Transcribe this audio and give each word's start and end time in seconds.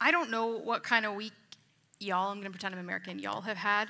I 0.00 0.10
don't 0.10 0.30
know 0.30 0.58
what 0.58 0.82
kind 0.82 1.04
of 1.04 1.14
week 1.14 1.32
y'all, 2.00 2.30
I'm 2.30 2.36
going 2.36 2.44
to 2.44 2.50
pretend 2.50 2.74
I'm 2.74 2.80
American, 2.80 3.18
y'all 3.18 3.40
have 3.40 3.56
had. 3.56 3.88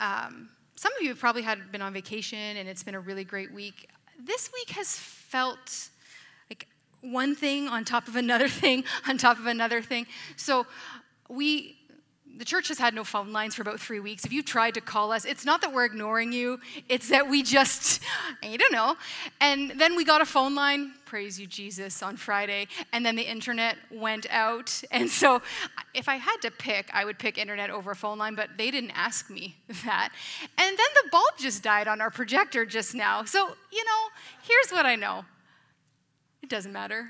Um, 0.00 0.48
some 0.76 0.92
of 0.94 1.02
you 1.02 1.08
have 1.08 1.18
probably 1.18 1.42
had 1.42 1.72
been 1.72 1.82
on 1.82 1.92
vacation 1.92 2.38
and 2.38 2.68
it's 2.68 2.82
been 2.82 2.94
a 2.94 3.00
really 3.00 3.24
great 3.24 3.52
week. 3.52 3.88
This 4.18 4.50
week 4.52 4.70
has 4.70 4.96
felt 4.96 5.88
like 6.50 6.66
one 7.00 7.34
thing 7.34 7.68
on 7.68 7.84
top 7.84 8.08
of 8.08 8.16
another 8.16 8.48
thing 8.62 8.84
on 9.08 9.18
top 9.18 9.38
of 9.38 9.46
another 9.46 9.82
thing. 9.82 10.06
So 10.36 10.66
we 11.28 11.77
the 12.38 12.44
church 12.44 12.68
has 12.68 12.78
had 12.78 12.94
no 12.94 13.02
phone 13.02 13.32
lines 13.32 13.56
for 13.56 13.62
about 13.62 13.80
three 13.80 13.98
weeks. 13.98 14.24
If 14.24 14.32
you 14.32 14.44
tried 14.44 14.74
to 14.74 14.80
call 14.80 15.10
us, 15.10 15.24
it's 15.24 15.44
not 15.44 15.60
that 15.62 15.72
we're 15.72 15.84
ignoring 15.84 16.32
you, 16.32 16.60
it's 16.88 17.08
that 17.08 17.28
we 17.28 17.42
just, 17.42 18.00
I 18.42 18.56
don't 18.56 18.72
know. 18.72 18.96
And 19.40 19.72
then 19.72 19.96
we 19.96 20.04
got 20.04 20.20
a 20.20 20.24
phone 20.24 20.54
line, 20.54 20.92
praise 21.04 21.40
you, 21.40 21.48
Jesus, 21.48 22.00
on 22.00 22.16
Friday, 22.16 22.68
and 22.92 23.04
then 23.04 23.16
the 23.16 23.28
internet 23.28 23.76
went 23.90 24.26
out. 24.30 24.82
And 24.98 25.08
so 25.08 25.42
if 25.94 26.08
I 26.08 26.16
had 26.16 26.38
to 26.42 26.50
pick, 26.50 26.90
I 26.92 27.04
would 27.04 27.18
pick 27.18 27.38
internet 27.38 27.70
over 27.70 27.92
a 27.92 27.96
phone 27.96 28.18
line, 28.18 28.34
but 28.34 28.50
they 28.56 28.70
didn't 28.70 28.90
ask 28.92 29.30
me 29.30 29.56
that. 29.84 30.10
And 30.56 30.78
then 30.78 30.86
the 31.02 31.08
bulb 31.10 31.38
just 31.38 31.62
died 31.62 31.88
on 31.88 32.00
our 32.00 32.10
projector 32.10 32.64
just 32.64 32.94
now. 32.94 33.24
So, 33.24 33.56
you 33.72 33.84
know, 33.84 34.02
here's 34.42 34.70
what 34.70 34.86
I 34.86 34.96
know 34.96 35.24
it 36.42 36.48
doesn't 36.48 36.72
matter. 36.72 37.08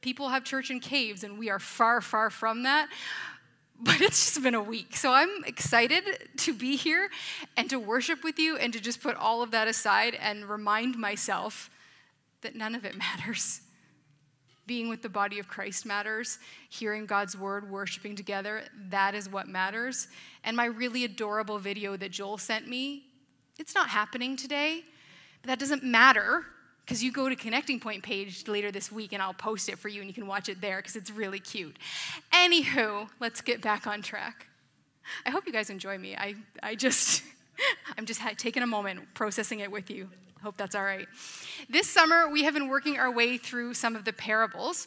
People 0.00 0.28
have 0.28 0.44
church 0.44 0.70
in 0.70 0.78
caves, 0.78 1.24
and 1.24 1.38
we 1.38 1.50
are 1.50 1.58
far, 1.58 2.00
far 2.00 2.30
from 2.30 2.62
that 2.62 2.88
but 3.80 4.00
it's 4.00 4.24
just 4.24 4.42
been 4.42 4.54
a 4.54 4.62
week. 4.62 4.96
So 4.96 5.12
I'm 5.12 5.44
excited 5.44 6.04
to 6.38 6.54
be 6.54 6.76
here 6.76 7.10
and 7.56 7.68
to 7.68 7.78
worship 7.78 8.24
with 8.24 8.38
you 8.38 8.56
and 8.56 8.72
to 8.72 8.80
just 8.80 9.02
put 9.02 9.16
all 9.16 9.42
of 9.42 9.50
that 9.50 9.68
aside 9.68 10.14
and 10.14 10.48
remind 10.48 10.96
myself 10.96 11.68
that 12.40 12.54
none 12.54 12.74
of 12.74 12.84
it 12.84 12.96
matters. 12.98 13.60
Being 14.66 14.88
with 14.88 15.02
the 15.02 15.08
body 15.08 15.38
of 15.38 15.46
Christ 15.46 15.84
matters. 15.84 16.38
Hearing 16.70 17.06
God's 17.06 17.36
word, 17.36 17.70
worshiping 17.70 18.16
together, 18.16 18.62
that 18.88 19.14
is 19.14 19.28
what 19.28 19.46
matters. 19.46 20.08
And 20.42 20.56
my 20.56 20.64
really 20.64 21.04
adorable 21.04 21.58
video 21.58 21.96
that 21.96 22.10
Joel 22.10 22.38
sent 22.38 22.66
me, 22.66 23.04
it's 23.58 23.74
not 23.74 23.90
happening 23.90 24.36
today, 24.36 24.84
but 25.42 25.48
that 25.48 25.58
doesn't 25.58 25.84
matter 25.84 26.46
because 26.86 27.02
you 27.02 27.10
go 27.10 27.28
to 27.28 27.34
Connecting 27.34 27.80
Point 27.80 28.04
page 28.04 28.46
later 28.46 28.70
this 28.70 28.92
week 28.92 29.12
and 29.12 29.20
I'll 29.20 29.34
post 29.34 29.68
it 29.68 29.76
for 29.76 29.88
you 29.88 30.00
and 30.00 30.08
you 30.08 30.14
can 30.14 30.28
watch 30.28 30.48
it 30.48 30.60
there 30.60 30.76
because 30.76 30.94
it's 30.94 31.10
really 31.10 31.40
cute. 31.40 31.76
Anywho, 32.32 33.08
let's 33.18 33.40
get 33.40 33.60
back 33.60 33.88
on 33.88 34.02
track. 34.02 34.46
I 35.24 35.30
hope 35.30 35.46
you 35.46 35.52
guys 35.52 35.68
enjoy 35.68 35.98
me. 35.98 36.14
I, 36.14 36.36
I 36.62 36.76
just, 36.76 37.24
I'm 37.98 38.06
just 38.06 38.20
taking 38.38 38.62
a 38.62 38.66
moment 38.68 39.00
processing 39.14 39.60
it 39.60 39.70
with 39.70 39.90
you. 39.90 40.08
Hope 40.42 40.56
that's 40.56 40.76
all 40.76 40.84
right. 40.84 41.08
This 41.68 41.88
summer, 41.88 42.30
we 42.30 42.44
have 42.44 42.54
been 42.54 42.68
working 42.68 42.98
our 42.98 43.10
way 43.10 43.36
through 43.36 43.74
some 43.74 43.96
of 43.96 44.04
the 44.04 44.12
parables, 44.12 44.86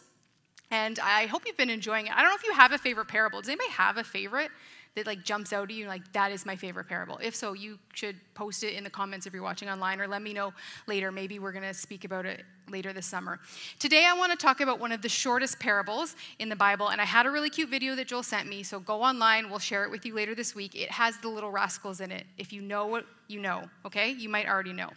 and 0.71 0.99
I 0.99 1.25
hope 1.25 1.43
you've 1.45 1.57
been 1.57 1.69
enjoying 1.69 2.07
it. 2.07 2.13
I 2.13 2.21
don't 2.21 2.29
know 2.29 2.35
if 2.35 2.45
you 2.45 2.53
have 2.53 2.71
a 2.71 2.77
favorite 2.77 3.09
parable. 3.09 3.41
Does 3.41 3.49
anybody 3.49 3.71
have 3.71 3.97
a 3.97 4.03
favorite? 4.03 4.51
That 4.95 5.05
like 5.05 5.23
jumps 5.23 5.53
out 5.53 5.69
at 5.69 5.75
you 5.75 5.87
like 5.87 6.11
that 6.13 6.31
is 6.31 6.45
my 6.45 6.55
favorite 6.55 6.87
parable. 6.87 7.19
If 7.21 7.35
so 7.35 7.53
you 7.53 7.79
should 7.93 8.15
post 8.33 8.63
it 8.63 8.73
in 8.73 8.83
the 8.83 8.89
comments 8.89 9.25
if 9.25 9.33
you're 9.33 9.43
watching 9.43 9.69
online 9.69 10.01
or 10.01 10.07
let 10.07 10.21
me 10.21 10.33
know 10.33 10.53
later. 10.87 11.11
Maybe 11.11 11.39
we're 11.39 11.51
going 11.51 11.63
to 11.63 11.73
speak 11.73 12.05
about 12.05 12.25
it 12.25 12.43
later 12.69 12.93
this 12.93 13.05
summer. 13.05 13.39
Today 13.79 14.05
i 14.05 14.13
want 14.13 14.31
to 14.31 14.37
talk 14.37 14.61
about 14.61 14.79
one 14.79 14.91
of 14.91 15.01
the 15.01 15.09
shortest 15.09 15.59
parables 15.59 16.15
in 16.37 16.49
the 16.49 16.55
bible 16.55 16.89
and 16.89 17.01
i 17.01 17.05
had 17.05 17.25
a 17.25 17.31
really 17.31 17.49
cute 17.49 17.69
video 17.69 17.95
that 17.95 18.07
joel 18.07 18.21
sent 18.21 18.47
me 18.47 18.63
so 18.63 18.79
go 18.79 19.01
online. 19.01 19.49
We'll 19.49 19.59
share 19.59 19.83
it 19.83 19.91
with 19.91 20.05
you 20.05 20.13
later 20.13 20.35
this 20.35 20.53
week. 20.53 20.75
It 20.75 20.91
has 20.91 21.17
the 21.17 21.29
little 21.29 21.51
rascals 21.51 22.01
in 22.01 22.11
it. 22.11 22.25
If 22.37 22.53
you 22.53 22.61
know 22.61 22.87
what 22.87 23.05
you 23.27 23.39
know 23.39 23.69
okay? 23.85 24.11
You 24.11 24.29
might 24.29 24.47
already 24.47 24.73
know. 24.73 24.89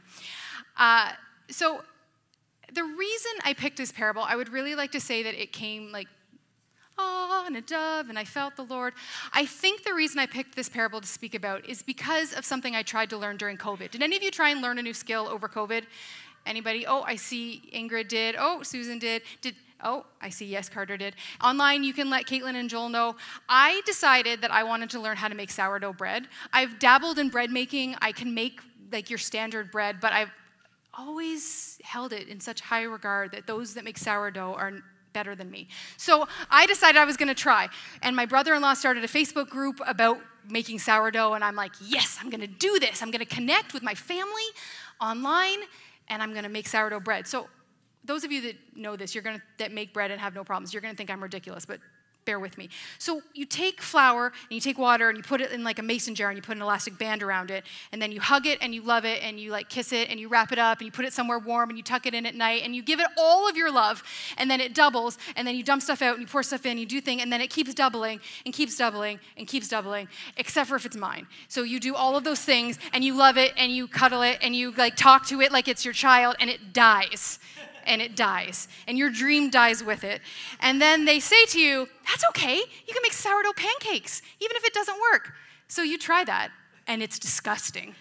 Uh, 0.77 1.12
so 1.48 1.82
the 2.72 2.82
reason 2.82 3.32
i 3.44 3.52
picked 3.52 3.77
this 3.77 3.92
parable 3.92 4.22
i 4.22 4.34
would 4.34 4.48
really 4.48 4.74
like 4.74 4.92
to 4.92 5.00
say 5.00 5.22
that 5.22 5.34
it 5.40 5.52
came 5.52 5.92
like 5.92 6.08
ah, 6.98 7.44
and 7.46 7.56
a 7.56 7.60
dove, 7.60 8.08
and 8.08 8.18
I 8.18 8.24
felt 8.24 8.56
the 8.56 8.64
Lord. 8.64 8.94
I 9.32 9.46
think 9.46 9.84
the 9.84 9.94
reason 9.94 10.18
I 10.18 10.26
picked 10.26 10.54
this 10.54 10.68
parable 10.68 11.00
to 11.00 11.06
speak 11.06 11.34
about 11.34 11.68
is 11.68 11.82
because 11.82 12.32
of 12.32 12.44
something 12.44 12.74
I 12.74 12.82
tried 12.82 13.10
to 13.10 13.16
learn 13.16 13.36
during 13.36 13.56
COVID. 13.56 13.90
Did 13.90 14.02
any 14.02 14.16
of 14.16 14.22
you 14.22 14.30
try 14.30 14.50
and 14.50 14.60
learn 14.60 14.78
a 14.78 14.82
new 14.82 14.94
skill 14.94 15.28
over 15.28 15.48
COVID? 15.48 15.84
Anybody? 16.44 16.86
Oh, 16.86 17.02
I 17.02 17.17
see 17.17 17.62
Ingrid 17.72 18.08
did. 18.08 18.34
Oh, 18.39 18.62
Susan 18.62 18.98
did. 18.98 19.22
Did 19.40 19.55
Oh, 19.84 20.06
I 20.20 20.28
see. 20.28 20.46
Yes, 20.46 20.68
Carter 20.68 20.96
did. 20.96 21.17
Online, 21.42 21.83
you 21.83 21.92
can 21.92 22.08
let 22.08 22.27
Caitlin 22.27 22.55
and 22.55 22.70
Joel 22.70 22.89
know. 22.89 23.17
I 23.48 23.83
decided 23.84 24.40
that 24.42 24.52
I 24.52 24.62
wanted 24.62 24.90
to 24.90 25.00
learn 25.00 25.17
how 25.17 25.27
to 25.27 25.34
make 25.34 25.50
sourdough 25.50 25.94
bread. 25.94 26.28
I've 26.52 26.78
dabbled 26.78 27.18
in 27.18 27.30
bread 27.30 27.50
making. 27.50 27.96
I 28.00 28.12
can 28.12 28.33
make 28.33 28.61
like 28.92 29.11
your 29.11 29.18
standard 29.18 29.70
bread, 29.72 29.98
but 30.00 30.12
I've 30.12 30.30
always 30.94 31.80
held 31.83 32.12
it 32.12 32.28
in 32.28 32.38
such 32.38 32.61
high 32.61 32.83
regard 32.83 33.33
that 33.33 33.46
those 33.46 33.74
that 33.74 33.84
make 33.84 33.98
sourdough 33.98 34.55
are 34.55 34.83
better 35.12 35.34
than 35.34 35.50
me. 35.50 35.68
So 35.96 36.27
I 36.50 36.67
decided 36.67 36.98
I 36.98 37.05
was 37.05 37.17
going 37.17 37.28
to 37.28 37.34
try. 37.34 37.68
And 38.02 38.17
my 38.17 38.27
brother 38.27 38.55
in 38.55 38.62
law 38.62 38.74
started 38.74 39.05
a 39.05 39.08
Facebook 39.08 39.48
group 39.48 39.80
about 39.86 40.18
making 40.48 40.78
sourdough. 40.78 41.34
And 41.34 41.45
I'm 41.45 41.56
like, 41.56 41.73
yes, 41.80 42.18
I'm 42.20 42.30
going 42.30 42.40
to 42.40 42.46
do 42.46 42.78
this. 42.78 43.02
I'm 43.02 43.11
going 43.11 43.24
to 43.24 43.34
connect 43.34 43.74
with 43.74 43.83
my 43.83 43.95
family 43.95 44.42
online 45.00 45.58
and 46.08 46.23
I'm 46.23 46.33
going 46.33 46.45
to 46.45 46.50
make 46.50 46.68
sourdough 46.68 47.00
bread. 47.00 47.27
So 47.27 47.48
those 48.05 48.24
of 48.24 48.33
you 48.33 48.40
that 48.42 48.56
know 48.77 48.96
this, 48.96 49.14
you're 49.14 49.23
going 49.23 49.36
to 49.36 49.42
that 49.58 49.73
make 49.73 49.95
bread 49.95 50.11
and 50.11 50.20
have 50.20 50.34
no 50.34 50.45
problems, 50.45 50.73
you're 50.73 50.83
going 50.83 50.92
to 50.92 50.96
think 50.96 51.11
I'm 51.11 51.23
ridiculous, 51.23 51.64
but 51.64 51.79
bear 52.24 52.38
with 52.38 52.56
me. 52.58 52.68
So 52.98 53.22
you 53.34 53.44
take 53.44 53.80
flour 53.80 54.27
and 54.27 54.50
you 54.50 54.60
take 54.60 54.78
water 54.78 55.08
and 55.08 55.16
you 55.16 55.24
put 55.24 55.40
it 55.40 55.50
in 55.50 55.64
like 55.64 55.78
a 55.78 55.83
mason 55.83 56.14
jar 56.14 56.30
and 56.30 56.36
you 56.36 56.42
put 56.42 56.56
an 56.56 56.62
elastic 56.62 56.98
band 56.98 57.22
around 57.22 57.50
it 57.50 57.64
and 57.90 58.00
then 58.00 58.12
you 58.12 58.20
hug 58.20 58.46
it 58.46 58.58
and 58.62 58.74
you 58.74 58.83
love 58.83 59.05
it 59.05 59.22
and 59.22 59.40
you 59.40 59.50
like 59.50 59.68
kiss 59.68 59.92
it 59.92 60.08
and 60.08 60.20
you 60.20 60.28
wrap 60.28 60.52
it 60.52 60.58
up 60.58 60.78
and 60.78 60.86
you 60.86 60.92
put 60.92 61.05
it 61.05 61.12
somewhere 61.12 61.38
warm 61.38 61.68
and 61.70 61.78
you 61.78 61.82
tuck 61.82 62.06
it 62.06 62.14
in 62.14 62.27
at 62.27 62.34
night 62.34 62.62
and 62.64 62.74
you 62.77 62.82
give 62.82 63.00
it 63.00 63.06
all 63.18 63.48
of 63.48 63.56
your 63.56 63.70
love 63.70 64.02
and 64.38 64.50
then 64.50 64.61
it 64.61 64.74
doubles 64.74 65.18
and 65.36 65.46
then 65.46 65.56
you 65.56 65.62
dump 65.62 65.82
stuff 65.82 66.02
out 66.02 66.14
and 66.14 66.22
you 66.22 66.28
pour 66.28 66.42
stuff 66.42 66.64
in, 66.66 66.78
you 66.78 66.86
do 66.86 67.00
thing 67.00 67.20
and 67.20 67.32
then 67.32 67.40
it 67.40 67.50
keeps 67.50 67.74
doubling 67.74 68.20
and 68.44 68.55
keeps 68.55 68.77
doubling 68.77 69.18
and 69.36 69.46
keeps 69.46 69.68
doubling 69.68 70.08
except 70.36 70.68
for 70.68 70.77
if 70.77 70.86
it's 70.86 70.96
mine. 70.96 71.27
So 71.48 71.62
you 71.62 71.80
do 71.80 71.94
all 71.94 72.16
of 72.16 72.24
those 72.24 72.40
things 72.40 72.78
and 72.92 73.02
you 73.02 73.14
love 73.14 73.36
it 73.36 73.52
and 73.56 73.72
you 73.72 73.88
cuddle 73.88 74.22
it 74.22 74.38
and 74.42 74.55
you 74.55 74.72
like 74.72 74.96
talk 74.96 75.27
to 75.27 75.40
it 75.40 75.52
like 75.52 75.68
it's 75.68 75.84
your 75.84 75.94
child 75.94 76.36
and 76.40 76.48
it 76.48 76.72
dies 76.72 77.38
and 77.86 78.02
it 78.02 78.16
dies, 78.16 78.68
and 78.86 78.98
your 78.98 79.10
dream 79.10 79.50
dies 79.50 79.82
with 79.82 80.04
it. 80.04 80.20
And 80.60 80.80
then 80.80 81.04
they 81.04 81.20
say 81.20 81.44
to 81.46 81.60
you, 81.60 81.88
That's 82.06 82.24
okay, 82.30 82.56
you 82.56 82.92
can 82.92 83.02
make 83.02 83.12
sourdough 83.12 83.54
pancakes, 83.56 84.22
even 84.40 84.56
if 84.56 84.64
it 84.64 84.74
doesn't 84.74 84.96
work. 85.12 85.32
So 85.68 85.82
you 85.82 85.98
try 85.98 86.24
that, 86.24 86.50
and 86.86 87.02
it's 87.02 87.18
disgusting. 87.18 87.94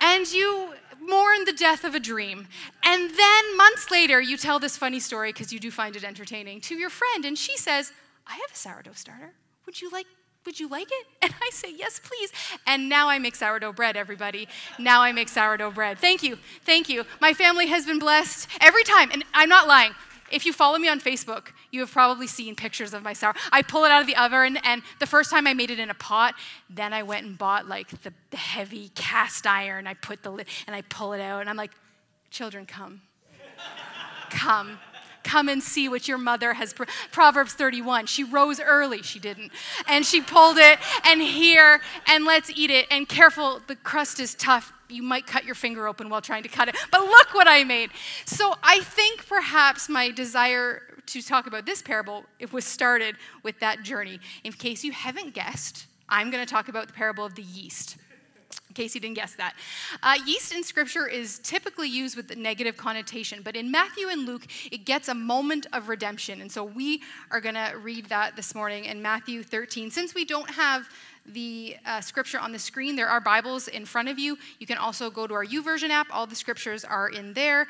And 0.00 0.30
you 0.30 0.74
mourn 1.00 1.44
the 1.44 1.52
death 1.52 1.84
of 1.84 1.94
a 1.94 2.00
dream. 2.00 2.48
And 2.84 3.10
then 3.10 3.56
months 3.56 3.90
later, 3.90 4.20
you 4.20 4.36
tell 4.36 4.58
this 4.58 4.76
funny 4.76 5.00
story 5.00 5.32
because 5.32 5.52
you 5.52 5.60
do 5.60 5.70
find 5.70 5.96
it 5.96 6.04
entertaining 6.04 6.60
to 6.62 6.74
your 6.74 6.90
friend, 6.90 7.24
and 7.24 7.36
she 7.36 7.56
says, 7.56 7.92
I 8.26 8.32
have 8.32 8.52
a 8.52 8.56
sourdough 8.56 8.92
starter. 8.94 9.32
Would 9.66 9.80
you 9.80 9.90
like 9.90 10.06
would 10.46 10.58
you 10.58 10.68
like 10.68 10.88
it? 10.90 11.06
And 11.26 11.34
I 11.42 11.50
say, 11.52 11.72
Yes, 11.76 12.00
please. 12.02 12.32
And 12.66 12.88
now 12.88 13.08
I 13.08 13.18
make 13.18 13.34
sourdough 13.34 13.72
bread, 13.72 13.96
everybody. 13.96 14.48
Now 14.78 15.02
I 15.02 15.10
make 15.10 15.28
sourdough 15.28 15.72
bread. 15.72 15.98
Thank 15.98 16.22
you. 16.22 16.38
Thank 16.64 16.88
you. 16.88 17.04
My 17.20 17.34
family 17.34 17.66
has 17.66 17.84
been 17.84 17.98
blessed 17.98 18.48
every 18.60 18.84
time. 18.84 19.10
And 19.12 19.24
I'm 19.34 19.48
not 19.48 19.66
lying. 19.66 19.92
If 20.30 20.46
you 20.46 20.52
follow 20.52 20.78
me 20.78 20.88
on 20.88 21.00
Facebook, 21.00 21.48
you 21.70 21.80
have 21.80 21.90
probably 21.90 22.26
seen 22.26 22.54
pictures 22.54 22.94
of 22.94 23.02
my 23.02 23.12
sour. 23.12 23.34
I 23.52 23.62
pull 23.62 23.84
it 23.84 23.90
out 23.90 24.00
of 24.00 24.06
the 24.06 24.16
oven, 24.16 24.56
and 24.58 24.82
the 24.98 25.06
first 25.06 25.30
time 25.30 25.46
I 25.46 25.54
made 25.54 25.70
it 25.70 25.78
in 25.78 25.90
a 25.90 25.94
pot, 25.94 26.34
then 26.68 26.92
I 26.92 27.02
went 27.02 27.26
and 27.26 27.38
bought 27.38 27.68
like 27.68 27.88
the, 28.02 28.12
the 28.30 28.36
heavy 28.36 28.90
cast 28.94 29.46
iron. 29.46 29.86
I 29.86 29.94
put 29.94 30.22
the 30.22 30.30
lid, 30.30 30.48
and 30.66 30.74
I 30.74 30.82
pull 30.82 31.12
it 31.12 31.20
out, 31.20 31.40
and 31.42 31.50
I'm 31.50 31.56
like, 31.56 31.72
children, 32.30 32.66
come. 32.66 33.02
come. 34.30 34.78
Come 35.26 35.48
and 35.48 35.60
see 35.60 35.88
what 35.88 36.06
your 36.06 36.18
mother 36.18 36.54
has. 36.54 36.72
Proverbs 37.10 37.52
31. 37.52 38.06
She 38.06 38.22
rose 38.22 38.60
early. 38.60 39.02
She 39.02 39.18
didn't. 39.18 39.50
And 39.88 40.06
she 40.06 40.20
pulled 40.20 40.56
it, 40.56 40.78
and 41.04 41.20
here, 41.20 41.80
and 42.06 42.24
let's 42.24 42.48
eat 42.50 42.70
it. 42.70 42.86
And 42.92 43.08
careful, 43.08 43.60
the 43.66 43.74
crust 43.74 44.20
is 44.20 44.36
tough. 44.36 44.72
You 44.88 45.02
might 45.02 45.26
cut 45.26 45.44
your 45.44 45.56
finger 45.56 45.88
open 45.88 46.10
while 46.10 46.20
trying 46.20 46.44
to 46.44 46.48
cut 46.48 46.68
it. 46.68 46.76
But 46.92 47.00
look 47.00 47.34
what 47.34 47.48
I 47.48 47.64
made. 47.64 47.90
So 48.24 48.54
I 48.62 48.82
think 48.82 49.26
perhaps 49.26 49.88
my 49.88 50.12
desire 50.12 50.82
to 51.06 51.22
talk 51.22 51.48
about 51.48 51.66
this 51.66 51.82
parable 51.82 52.24
it 52.38 52.52
was 52.52 52.64
started 52.64 53.16
with 53.42 53.58
that 53.58 53.82
journey. 53.82 54.20
In 54.44 54.52
case 54.52 54.84
you 54.84 54.92
haven't 54.92 55.34
guessed, 55.34 55.86
I'm 56.08 56.30
going 56.30 56.44
to 56.44 56.48
talk 56.48 56.68
about 56.68 56.86
the 56.86 56.92
parable 56.92 57.24
of 57.24 57.34
the 57.34 57.42
yeast 57.42 57.96
case 58.76 58.94
you 58.94 59.00
didn't 59.00 59.16
guess 59.16 59.34
that. 59.34 59.54
Uh, 60.02 60.14
yeast 60.24 60.54
in 60.54 60.62
Scripture 60.62 61.06
is 61.08 61.38
typically 61.40 61.88
used 61.88 62.16
with 62.16 62.30
a 62.30 62.36
negative 62.36 62.76
connotation, 62.76 63.40
but 63.42 63.56
in 63.56 63.70
Matthew 63.70 64.08
and 64.08 64.26
Luke, 64.26 64.46
it 64.70 64.84
gets 64.84 65.08
a 65.08 65.14
moment 65.14 65.66
of 65.72 65.88
redemption. 65.88 66.40
And 66.40 66.52
so 66.52 66.62
we 66.62 67.02
are 67.30 67.40
going 67.40 67.54
to 67.54 67.74
read 67.80 68.06
that 68.06 68.36
this 68.36 68.54
morning 68.54 68.84
in 68.84 69.02
Matthew 69.02 69.42
13. 69.42 69.90
Since 69.90 70.14
we 70.14 70.24
don't 70.24 70.50
have 70.50 70.88
the 71.28 71.76
uh, 71.84 72.00
scripture 72.00 72.38
on 72.38 72.52
the 72.52 72.58
screen. 72.58 72.94
There 72.94 73.08
are 73.08 73.20
Bibles 73.20 73.66
in 73.66 73.84
front 73.84 74.08
of 74.08 74.16
you. 74.16 74.38
You 74.60 74.66
can 74.66 74.78
also 74.78 75.10
go 75.10 75.26
to 75.26 75.34
our 75.34 75.44
YouVersion 75.44 75.90
app. 75.90 76.06
All 76.12 76.26
the 76.26 76.36
scriptures 76.36 76.84
are 76.84 77.08
in 77.08 77.32
there. 77.32 77.66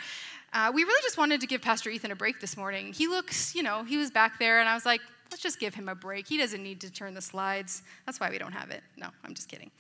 Uh, 0.53 0.71
we 0.75 0.85
really 0.85 1.03
just 1.03 1.19
wanted 1.19 1.41
to 1.41 1.47
give 1.47 1.61
Pastor 1.61 1.91
Ethan 1.91 2.11
a 2.11 2.17
break 2.17 2.41
this 2.41 2.57
morning. 2.57 2.93
He 2.93 3.09
looks, 3.09 3.55
you 3.55 3.63
know, 3.63 3.85
he 3.85 3.97
was 3.97 4.11
back 4.11 4.39
there, 4.39 4.61
and 4.61 4.69
I 4.69 4.75
was 4.75 4.87
like, 4.87 5.01
Let's 5.31 5.43
just 5.43 5.59
give 5.59 5.75
him 5.75 5.89
a 5.89 5.95
break. 5.95 6.29
He 6.29 6.39
doesn't 6.39 6.63
need 6.63 6.81
to 6.81 6.91
turn 6.91 7.15
the 7.15 7.21
slides. 7.21 7.83
That's 8.05 8.21
why 8.21 8.31
we 8.31 8.39
don't 8.39 8.53
have 8.53 8.71
it. 8.71 8.83
No, 8.97 9.09
I'm 9.25 9.35
just 9.35 9.49
kidding. 9.49 9.71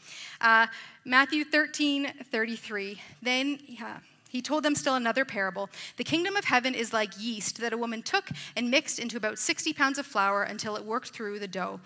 Uh, 0.40 0.66
Matthew 1.04 1.44
13, 1.44 2.12
33. 2.30 3.00
Then, 3.22 3.58
yeah, 3.66 3.98
He 4.28 4.42
told 4.42 4.64
them 4.64 4.74
still 4.74 4.96
another 4.96 5.24
parable. 5.24 5.70
The 5.96 6.04
kingdom 6.04 6.36
of 6.36 6.44
heaven 6.44 6.74
is 6.74 6.92
like 6.92 7.12
yeast 7.18 7.60
that 7.60 7.72
a 7.72 7.76
woman 7.78 8.02
took 8.02 8.28
and 8.56 8.70
mixed 8.70 8.98
into 8.98 9.16
about 9.16 9.38
60 9.38 9.72
pounds 9.72 9.98
of 9.98 10.06
flour 10.06 10.42
until 10.42 10.76
it 10.76 10.84
worked 10.84 11.10
through 11.10 11.38
the 11.38 11.48
dough. 11.48 11.80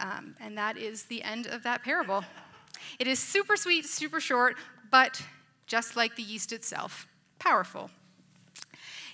Um, 0.00 0.34
and 0.40 0.56
that 0.56 0.76
is 0.76 1.04
the 1.04 1.22
end 1.22 1.46
of 1.46 1.62
that 1.64 1.82
parable. 1.82 2.24
It 2.98 3.06
is 3.06 3.18
super 3.18 3.56
sweet, 3.56 3.84
super 3.84 4.20
short, 4.20 4.56
but 4.90 5.22
just 5.66 5.96
like 5.96 6.16
the 6.16 6.22
yeast 6.22 6.52
itself, 6.52 7.06
powerful. 7.38 7.90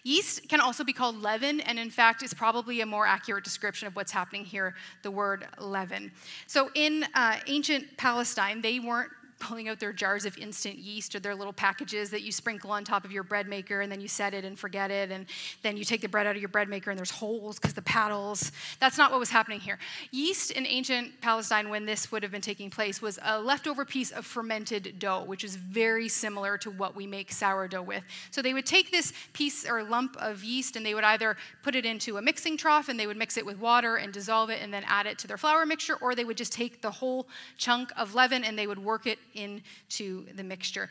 Yeast 0.08 0.48
can 0.48 0.58
also 0.58 0.84
be 0.84 0.94
called 0.94 1.20
leaven, 1.20 1.60
and 1.60 1.78
in 1.78 1.90
fact, 1.90 2.22
is 2.22 2.32
probably 2.32 2.80
a 2.80 2.86
more 2.86 3.06
accurate 3.06 3.44
description 3.44 3.86
of 3.86 3.94
what's 3.94 4.10
happening 4.10 4.42
here 4.42 4.74
the 5.02 5.10
word 5.10 5.46
leaven. 5.58 6.10
So, 6.46 6.70
in 6.74 7.04
uh, 7.12 7.36
ancient 7.46 7.94
Palestine, 7.98 8.62
they 8.62 8.80
weren't 8.80 9.10
pulling 9.38 9.68
out 9.68 9.80
their 9.80 9.92
jars 9.92 10.24
of 10.24 10.36
instant 10.38 10.78
yeast 10.78 11.14
or 11.14 11.20
their 11.20 11.34
little 11.34 11.52
packages 11.52 12.10
that 12.10 12.22
you 12.22 12.32
sprinkle 12.32 12.70
on 12.70 12.84
top 12.84 13.04
of 13.04 13.12
your 13.12 13.22
bread 13.22 13.46
maker 13.48 13.80
and 13.80 13.90
then 13.90 14.00
you 14.00 14.08
set 14.08 14.34
it 14.34 14.44
and 14.44 14.58
forget 14.58 14.90
it. 14.90 15.10
And 15.10 15.26
then 15.62 15.76
you 15.76 15.84
take 15.84 16.00
the 16.00 16.08
bread 16.08 16.26
out 16.26 16.36
of 16.36 16.42
your 16.42 16.48
bread 16.48 16.68
maker 16.68 16.90
and 16.90 16.98
there's 16.98 17.10
holes 17.10 17.58
because 17.58 17.74
the 17.74 17.82
paddles. 17.82 18.52
That's 18.80 18.98
not 18.98 19.10
what 19.10 19.20
was 19.20 19.30
happening 19.30 19.60
here. 19.60 19.78
Yeast 20.10 20.50
in 20.50 20.66
ancient 20.66 21.20
palestine 21.20 21.68
when 21.68 21.86
this 21.86 22.10
would 22.10 22.22
have 22.22 22.32
been 22.32 22.40
taking 22.40 22.70
place 22.70 23.00
was 23.00 23.18
a 23.22 23.40
leftover 23.40 23.84
piece 23.84 24.10
of 24.10 24.26
fermented 24.26 24.98
dough 24.98 25.24
which 25.24 25.44
is 25.44 25.56
very 25.56 26.08
similar 26.08 26.58
to 26.58 26.70
what 26.70 26.96
we 26.96 27.06
make 27.06 27.32
sourdough 27.32 27.82
with. 27.82 28.04
So 28.30 28.42
they 28.42 28.54
would 28.54 28.66
take 28.66 28.90
this 28.90 29.12
piece 29.32 29.68
or 29.68 29.82
lump 29.82 30.16
of 30.18 30.42
yeast 30.42 30.76
and 30.76 30.84
they 30.84 30.94
would 30.94 31.04
either 31.04 31.36
put 31.62 31.74
it 31.74 31.84
into 31.84 32.16
a 32.16 32.22
mixing 32.22 32.56
trough 32.56 32.88
and 32.88 32.98
they 32.98 33.06
would 33.06 33.16
mix 33.16 33.36
it 33.36 33.46
with 33.46 33.58
water 33.58 33.96
and 33.96 34.12
dissolve 34.12 34.50
it 34.50 34.60
and 34.62 34.72
then 34.72 34.84
add 34.86 35.06
it 35.06 35.18
to 35.18 35.26
their 35.26 35.36
flour 35.36 35.64
mixture 35.64 35.96
or 35.96 36.14
they 36.14 36.24
would 36.24 36.36
just 36.36 36.52
take 36.52 36.80
the 36.80 36.90
whole 36.90 37.26
chunk 37.56 37.92
of 37.96 38.14
leaven 38.14 38.44
and 38.44 38.58
they 38.58 38.66
would 38.66 38.78
work 38.78 39.06
it 39.06 39.18
into 39.34 40.26
the 40.34 40.44
mixture. 40.44 40.88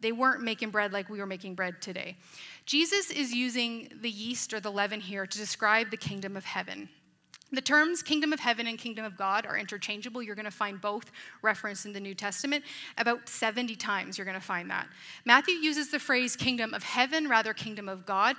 They 0.00 0.12
weren't 0.12 0.42
making 0.42 0.70
bread 0.70 0.92
like 0.92 1.08
we 1.08 1.18
were 1.18 1.26
making 1.26 1.54
bread 1.54 1.80
today. 1.80 2.16
Jesus 2.66 3.10
is 3.10 3.32
using 3.32 3.92
the 4.00 4.10
yeast 4.10 4.52
or 4.52 4.60
the 4.60 4.70
leaven 4.70 5.00
here 5.00 5.26
to 5.26 5.38
describe 5.38 5.90
the 5.90 5.96
kingdom 5.96 6.36
of 6.36 6.44
heaven. 6.44 6.88
The 7.50 7.62
terms 7.62 8.02
kingdom 8.02 8.34
of 8.34 8.40
heaven 8.40 8.66
and 8.66 8.78
kingdom 8.78 9.06
of 9.06 9.16
God 9.16 9.46
are 9.46 9.56
interchangeable. 9.56 10.22
You're 10.22 10.34
going 10.34 10.44
to 10.44 10.50
find 10.50 10.78
both 10.80 11.10
referenced 11.40 11.86
in 11.86 11.94
the 11.94 12.00
New 12.00 12.14
Testament. 12.14 12.62
About 12.98 13.26
70 13.26 13.74
times 13.74 14.18
you're 14.18 14.26
going 14.26 14.38
to 14.38 14.40
find 14.40 14.70
that. 14.70 14.86
Matthew 15.24 15.54
uses 15.54 15.90
the 15.90 15.98
phrase 15.98 16.36
kingdom 16.36 16.74
of 16.74 16.82
heaven, 16.82 17.26
rather 17.26 17.54
kingdom 17.54 17.88
of 17.88 18.04
God, 18.04 18.36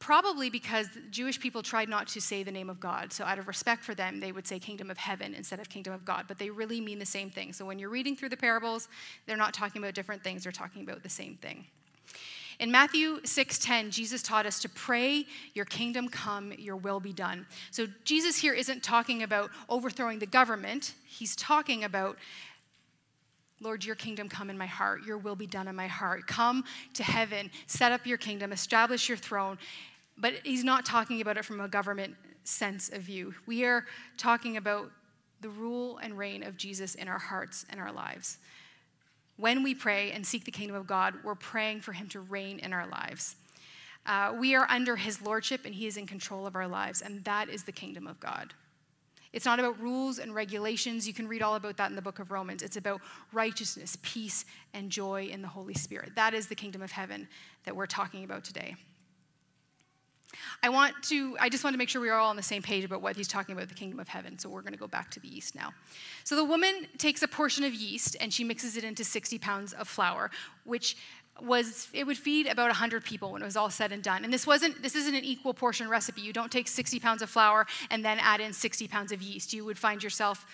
Probably 0.00 0.48
because 0.48 0.88
Jewish 1.10 1.38
people 1.38 1.62
tried 1.62 1.90
not 1.90 2.08
to 2.08 2.22
say 2.22 2.42
the 2.42 2.50
name 2.50 2.70
of 2.70 2.80
God. 2.80 3.12
So, 3.12 3.22
out 3.22 3.38
of 3.38 3.46
respect 3.46 3.84
for 3.84 3.94
them, 3.94 4.18
they 4.18 4.32
would 4.32 4.46
say 4.46 4.58
kingdom 4.58 4.90
of 4.90 4.96
heaven 4.96 5.34
instead 5.34 5.60
of 5.60 5.68
kingdom 5.68 5.92
of 5.92 6.06
God. 6.06 6.24
But 6.26 6.38
they 6.38 6.48
really 6.48 6.80
mean 6.80 6.98
the 6.98 7.06
same 7.06 7.30
thing. 7.30 7.52
So, 7.52 7.66
when 7.66 7.78
you're 7.78 7.90
reading 7.90 8.16
through 8.16 8.30
the 8.30 8.36
parables, 8.36 8.88
they're 9.26 9.36
not 9.36 9.52
talking 9.52 9.82
about 9.82 9.94
different 9.94 10.24
things, 10.24 10.42
they're 10.42 10.52
talking 10.52 10.82
about 10.82 11.02
the 11.02 11.10
same 11.10 11.36
thing. 11.36 11.66
In 12.58 12.70
Matthew 12.70 13.20
6:10, 13.24 13.90
Jesus 13.90 14.22
taught 14.22 14.46
us 14.46 14.58
to 14.60 14.70
pray, 14.70 15.26
"Your 15.54 15.66
kingdom 15.66 16.08
come, 16.08 16.52
your 16.52 16.76
will 16.76 17.00
be 17.00 17.12
done." 17.12 17.46
So 17.70 17.86
Jesus 18.04 18.38
here 18.38 18.54
isn't 18.54 18.82
talking 18.82 19.22
about 19.22 19.50
overthrowing 19.68 20.18
the 20.18 20.26
government. 20.26 20.94
He's 21.04 21.36
talking 21.36 21.84
about 21.84 22.18
Lord, 23.62 23.84
your 23.84 23.94
kingdom 23.94 24.30
come 24.30 24.48
in 24.48 24.56
my 24.56 24.66
heart. 24.66 25.04
Your 25.04 25.18
will 25.18 25.36
be 25.36 25.46
done 25.46 25.68
in 25.68 25.76
my 25.76 25.86
heart. 25.86 26.26
Come 26.26 26.64
to 26.94 27.02
heaven, 27.02 27.50
set 27.66 27.92
up 27.92 28.06
your 28.06 28.16
kingdom, 28.16 28.52
establish 28.52 29.06
your 29.06 29.18
throne, 29.18 29.58
but 30.20 30.34
he's 30.44 30.64
not 30.64 30.84
talking 30.84 31.20
about 31.20 31.36
it 31.36 31.44
from 31.44 31.60
a 31.60 31.68
government 31.68 32.14
sense 32.44 32.88
of 32.90 33.02
view. 33.02 33.34
We 33.46 33.64
are 33.64 33.84
talking 34.16 34.56
about 34.56 34.90
the 35.40 35.48
rule 35.48 35.98
and 35.98 36.16
reign 36.16 36.42
of 36.42 36.56
Jesus 36.56 36.94
in 36.94 37.08
our 37.08 37.18
hearts 37.18 37.64
and 37.70 37.80
our 37.80 37.92
lives. 37.92 38.38
When 39.36 39.62
we 39.62 39.74
pray 39.74 40.12
and 40.12 40.26
seek 40.26 40.44
the 40.44 40.50
kingdom 40.50 40.76
of 40.76 40.86
God, 40.86 41.14
we're 41.24 41.34
praying 41.34 41.80
for 41.80 41.92
him 41.92 42.08
to 42.10 42.20
reign 42.20 42.58
in 42.58 42.72
our 42.72 42.86
lives. 42.86 43.36
Uh, 44.04 44.34
we 44.38 44.54
are 44.54 44.66
under 44.68 44.96
his 44.96 45.22
lordship 45.22 45.64
and 45.64 45.74
he 45.74 45.86
is 45.86 45.96
in 45.96 46.06
control 46.06 46.46
of 46.46 46.54
our 46.56 46.68
lives, 46.68 47.00
and 47.00 47.24
that 47.24 47.48
is 47.48 47.64
the 47.64 47.72
kingdom 47.72 48.06
of 48.06 48.20
God. 48.20 48.52
It's 49.32 49.44
not 49.44 49.60
about 49.60 49.80
rules 49.80 50.18
and 50.18 50.34
regulations. 50.34 51.06
You 51.06 51.14
can 51.14 51.28
read 51.28 51.40
all 51.40 51.54
about 51.54 51.76
that 51.76 51.88
in 51.88 51.96
the 51.96 52.02
book 52.02 52.18
of 52.18 52.32
Romans. 52.32 52.62
It's 52.62 52.76
about 52.76 53.00
righteousness, 53.32 53.96
peace, 54.02 54.44
and 54.74 54.90
joy 54.90 55.28
in 55.30 55.40
the 55.40 55.48
Holy 55.48 55.74
Spirit. 55.74 56.16
That 56.16 56.34
is 56.34 56.48
the 56.48 56.56
kingdom 56.56 56.82
of 56.82 56.90
heaven 56.90 57.28
that 57.64 57.76
we're 57.76 57.86
talking 57.86 58.24
about 58.24 58.42
today. 58.42 58.74
I 60.62 60.68
want 60.68 60.94
to, 61.04 61.36
I 61.40 61.48
just 61.48 61.64
want 61.64 61.74
to 61.74 61.78
make 61.78 61.88
sure 61.88 62.00
we 62.00 62.08
are 62.08 62.18
all 62.18 62.30
on 62.30 62.36
the 62.36 62.42
same 62.42 62.62
page 62.62 62.84
about 62.84 63.02
what 63.02 63.16
he's 63.16 63.28
talking 63.28 63.54
about 63.54 63.68
the 63.68 63.74
kingdom 63.74 64.00
of 64.00 64.08
heaven. 64.08 64.38
So 64.38 64.48
we're 64.48 64.62
going 64.62 64.72
to 64.72 64.78
go 64.78 64.88
back 64.88 65.10
to 65.12 65.20
the 65.20 65.28
yeast 65.28 65.54
now. 65.54 65.72
So 66.24 66.36
the 66.36 66.44
woman 66.44 66.86
takes 66.98 67.22
a 67.22 67.28
portion 67.28 67.64
of 67.64 67.74
yeast 67.74 68.16
and 68.20 68.32
she 68.32 68.44
mixes 68.44 68.76
it 68.76 68.84
into 68.84 69.04
60 69.04 69.38
pounds 69.38 69.72
of 69.72 69.88
flour, 69.88 70.30
which 70.64 70.96
was 71.42 71.88
it 71.92 72.06
would 72.06 72.18
feed 72.18 72.46
about 72.46 72.66
100 72.66 73.04
people 73.04 73.32
when 73.32 73.42
it 73.42 73.44
was 73.44 73.56
all 73.56 73.70
said 73.70 73.92
and 73.92 74.02
done 74.02 74.24
and 74.24 74.32
this 74.32 74.46
wasn't 74.46 74.82
this 74.82 74.94
isn't 74.94 75.14
an 75.14 75.24
equal 75.24 75.54
portion 75.54 75.88
recipe 75.88 76.20
you 76.20 76.32
don't 76.32 76.52
take 76.52 76.68
60 76.68 77.00
pounds 77.00 77.22
of 77.22 77.30
flour 77.30 77.66
and 77.90 78.04
then 78.04 78.18
add 78.20 78.40
in 78.40 78.52
60 78.52 78.86
pounds 78.88 79.10
of 79.10 79.22
yeast 79.22 79.54
you 79.54 79.64
would 79.64 79.78
find 79.78 80.02
yourself 80.02 80.44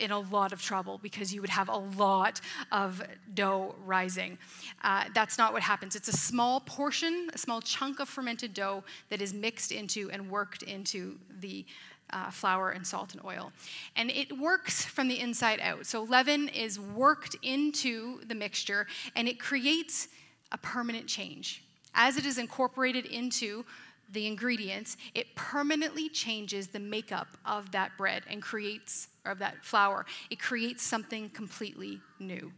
in 0.00 0.10
a 0.10 0.18
lot 0.18 0.52
of 0.52 0.62
trouble 0.62 0.98
because 1.02 1.32
you 1.32 1.40
would 1.40 1.50
have 1.50 1.68
a 1.68 1.76
lot 1.76 2.40
of 2.72 3.02
dough 3.34 3.74
rising. 3.84 4.38
Uh, 4.82 5.04
that's 5.14 5.38
not 5.38 5.52
what 5.52 5.62
happens. 5.62 5.94
It's 5.94 6.08
a 6.08 6.16
small 6.16 6.60
portion, 6.60 7.30
a 7.32 7.38
small 7.38 7.60
chunk 7.60 8.00
of 8.00 8.08
fermented 8.08 8.54
dough 8.54 8.82
that 9.10 9.20
is 9.20 9.32
mixed 9.32 9.72
into 9.72 10.10
and 10.10 10.30
worked 10.30 10.62
into 10.62 11.18
the 11.40 11.64
uh, 12.12 12.30
flour 12.30 12.70
and 12.70 12.86
salt 12.86 13.14
and 13.14 13.24
oil. 13.24 13.52
And 13.96 14.10
it 14.10 14.36
works 14.36 14.84
from 14.84 15.08
the 15.08 15.20
inside 15.20 15.60
out. 15.60 15.86
So 15.86 16.02
leaven 16.02 16.48
is 16.48 16.80
worked 16.80 17.36
into 17.42 18.20
the 18.26 18.34
mixture 18.34 18.86
and 19.14 19.28
it 19.28 19.38
creates 19.38 20.08
a 20.52 20.58
permanent 20.58 21.06
change. 21.06 21.62
As 21.94 22.16
it 22.16 22.26
is 22.26 22.38
incorporated 22.38 23.06
into 23.06 23.64
the 24.12 24.26
ingredients, 24.26 24.96
it 25.14 25.34
permanently 25.34 26.08
changes 26.08 26.68
the 26.68 26.80
makeup 26.80 27.28
of 27.44 27.70
that 27.72 27.96
bread 27.96 28.24
and 28.28 28.42
creates, 28.42 29.08
of 29.24 29.38
that 29.40 29.64
flower, 29.64 30.06
It 30.30 30.40
creates 30.40 30.82
something 30.82 31.30
completely 31.30 32.00
new. 32.18 32.52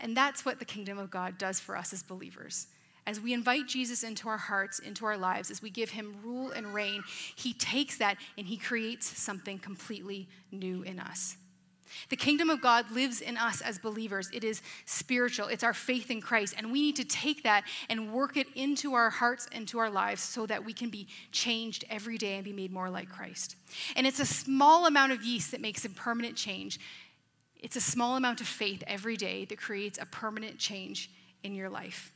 And 0.00 0.16
that's 0.16 0.44
what 0.44 0.58
the 0.58 0.64
kingdom 0.64 0.98
of 0.98 1.10
God 1.10 1.38
does 1.38 1.60
for 1.60 1.76
us 1.76 1.92
as 1.92 2.02
believers. 2.02 2.66
As 3.06 3.20
we 3.20 3.34
invite 3.34 3.66
Jesus 3.68 4.02
into 4.02 4.28
our 4.28 4.38
hearts, 4.38 4.78
into 4.78 5.04
our 5.04 5.16
lives, 5.16 5.50
as 5.50 5.60
we 5.60 5.70
give 5.70 5.90
him 5.90 6.16
rule 6.24 6.50
and 6.52 6.72
reign, 6.72 7.02
he 7.36 7.52
takes 7.52 7.98
that 7.98 8.16
and 8.38 8.46
he 8.46 8.56
creates 8.56 9.06
something 9.18 9.58
completely 9.58 10.26
new 10.50 10.82
in 10.82 10.98
us. 10.98 11.36
The 12.08 12.16
kingdom 12.16 12.50
of 12.50 12.60
God 12.60 12.90
lives 12.90 13.20
in 13.20 13.36
us 13.36 13.60
as 13.60 13.78
believers. 13.78 14.30
It 14.32 14.44
is 14.44 14.62
spiritual, 14.84 15.48
it's 15.48 15.64
our 15.64 15.74
faith 15.74 16.10
in 16.10 16.20
Christ. 16.20 16.54
And 16.56 16.72
we 16.72 16.80
need 16.80 16.96
to 16.96 17.04
take 17.04 17.42
that 17.42 17.64
and 17.88 18.12
work 18.12 18.36
it 18.36 18.46
into 18.54 18.94
our 18.94 19.10
hearts 19.10 19.48
and 19.52 19.66
to 19.68 19.78
our 19.78 19.90
lives 19.90 20.22
so 20.22 20.46
that 20.46 20.64
we 20.64 20.72
can 20.72 20.90
be 20.90 21.08
changed 21.32 21.84
every 21.90 22.18
day 22.18 22.34
and 22.34 22.44
be 22.44 22.52
made 22.52 22.72
more 22.72 22.90
like 22.90 23.08
Christ. 23.08 23.56
And 23.96 24.06
it's 24.06 24.20
a 24.20 24.26
small 24.26 24.86
amount 24.86 25.12
of 25.12 25.22
yeast 25.24 25.50
that 25.50 25.60
makes 25.60 25.84
a 25.84 25.90
permanent 25.90 26.36
change. 26.36 26.78
It's 27.56 27.76
a 27.76 27.80
small 27.80 28.16
amount 28.16 28.40
of 28.40 28.46
faith 28.46 28.82
every 28.86 29.16
day 29.16 29.44
that 29.46 29.58
creates 29.58 29.98
a 29.98 30.06
permanent 30.06 30.58
change 30.58 31.10
in 31.42 31.54
your 31.54 31.70
life. 31.70 32.12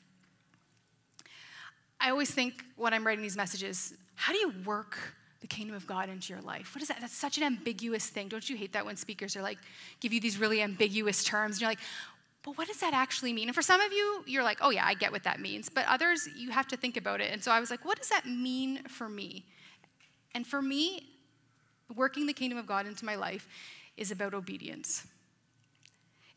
I 2.00 2.10
always 2.10 2.30
think 2.30 2.64
when 2.76 2.94
I'm 2.94 3.06
writing 3.06 3.22
these 3.22 3.36
messages, 3.36 3.94
how 4.14 4.32
do 4.32 4.38
you 4.38 4.52
work 4.64 4.98
the 5.40 5.46
kingdom 5.46 5.76
of 5.76 5.86
God 5.86 6.08
into 6.08 6.32
your 6.32 6.42
life. 6.42 6.74
What 6.74 6.82
is 6.82 6.88
that? 6.88 7.00
That's 7.00 7.16
such 7.16 7.38
an 7.38 7.44
ambiguous 7.44 8.08
thing. 8.08 8.28
Don't 8.28 8.48
you 8.48 8.56
hate 8.56 8.72
that 8.72 8.84
when 8.84 8.96
speakers 8.96 9.36
are 9.36 9.42
like, 9.42 9.58
give 10.00 10.12
you 10.12 10.20
these 10.20 10.38
really 10.38 10.62
ambiguous 10.62 11.22
terms? 11.22 11.56
And 11.56 11.60
you're 11.60 11.70
like, 11.70 11.78
but 12.42 12.56
what 12.56 12.66
does 12.66 12.80
that 12.80 12.94
actually 12.94 13.32
mean? 13.32 13.48
And 13.48 13.54
for 13.54 13.62
some 13.62 13.80
of 13.80 13.92
you, 13.92 14.24
you're 14.26 14.42
like, 14.42 14.58
oh 14.60 14.70
yeah, 14.70 14.84
I 14.84 14.94
get 14.94 15.12
what 15.12 15.24
that 15.24 15.40
means. 15.40 15.68
But 15.68 15.86
others, 15.86 16.28
you 16.36 16.50
have 16.50 16.66
to 16.68 16.76
think 16.76 16.96
about 16.96 17.20
it. 17.20 17.32
And 17.32 17.42
so 17.42 17.50
I 17.50 17.60
was 17.60 17.70
like, 17.70 17.84
what 17.84 17.98
does 17.98 18.08
that 18.08 18.26
mean 18.26 18.82
for 18.84 19.08
me? 19.08 19.44
And 20.34 20.46
for 20.46 20.62
me, 20.62 21.08
working 21.94 22.26
the 22.26 22.32
kingdom 22.32 22.58
of 22.58 22.66
God 22.66 22.86
into 22.86 23.04
my 23.04 23.14
life 23.14 23.48
is 23.96 24.10
about 24.10 24.34
obedience. 24.34 25.06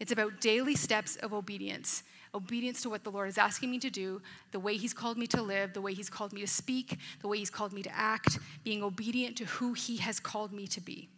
It's 0.02 0.12
about 0.12 0.42
daily 0.42 0.76
steps 0.76 1.16
of 1.18 1.32
obedience 1.32 2.02
obedience 2.34 2.82
to 2.82 2.90
what 2.90 3.04
the 3.04 3.12
Lord 3.12 3.28
is 3.28 3.38
asking 3.38 3.70
me 3.70 3.78
to 3.80 3.90
do, 3.90 4.22
the 4.52 4.60
way 4.60 4.78
He's 4.78 4.94
called 4.94 5.18
me 5.18 5.28
to 5.28 5.42
live, 5.42 5.74
the 5.74 5.82
way 5.82 5.94
He's 5.94 6.10
called 6.10 6.32
me 6.32 6.40
to 6.42 6.48
speak, 6.48 6.98
the 7.22 7.28
way 7.28 7.38
He's 7.38 7.50
called 7.50 7.74
me 7.74 7.84
to 7.84 7.94
act, 7.94 8.40
being 8.64 8.82
obedient 8.84 9.36
to 9.38 9.46
who 9.46 9.74
He 9.74 9.98
has 9.98 10.20
called 10.20 10.54
me 10.54 10.66
to 10.68 10.80
be 10.80 11.10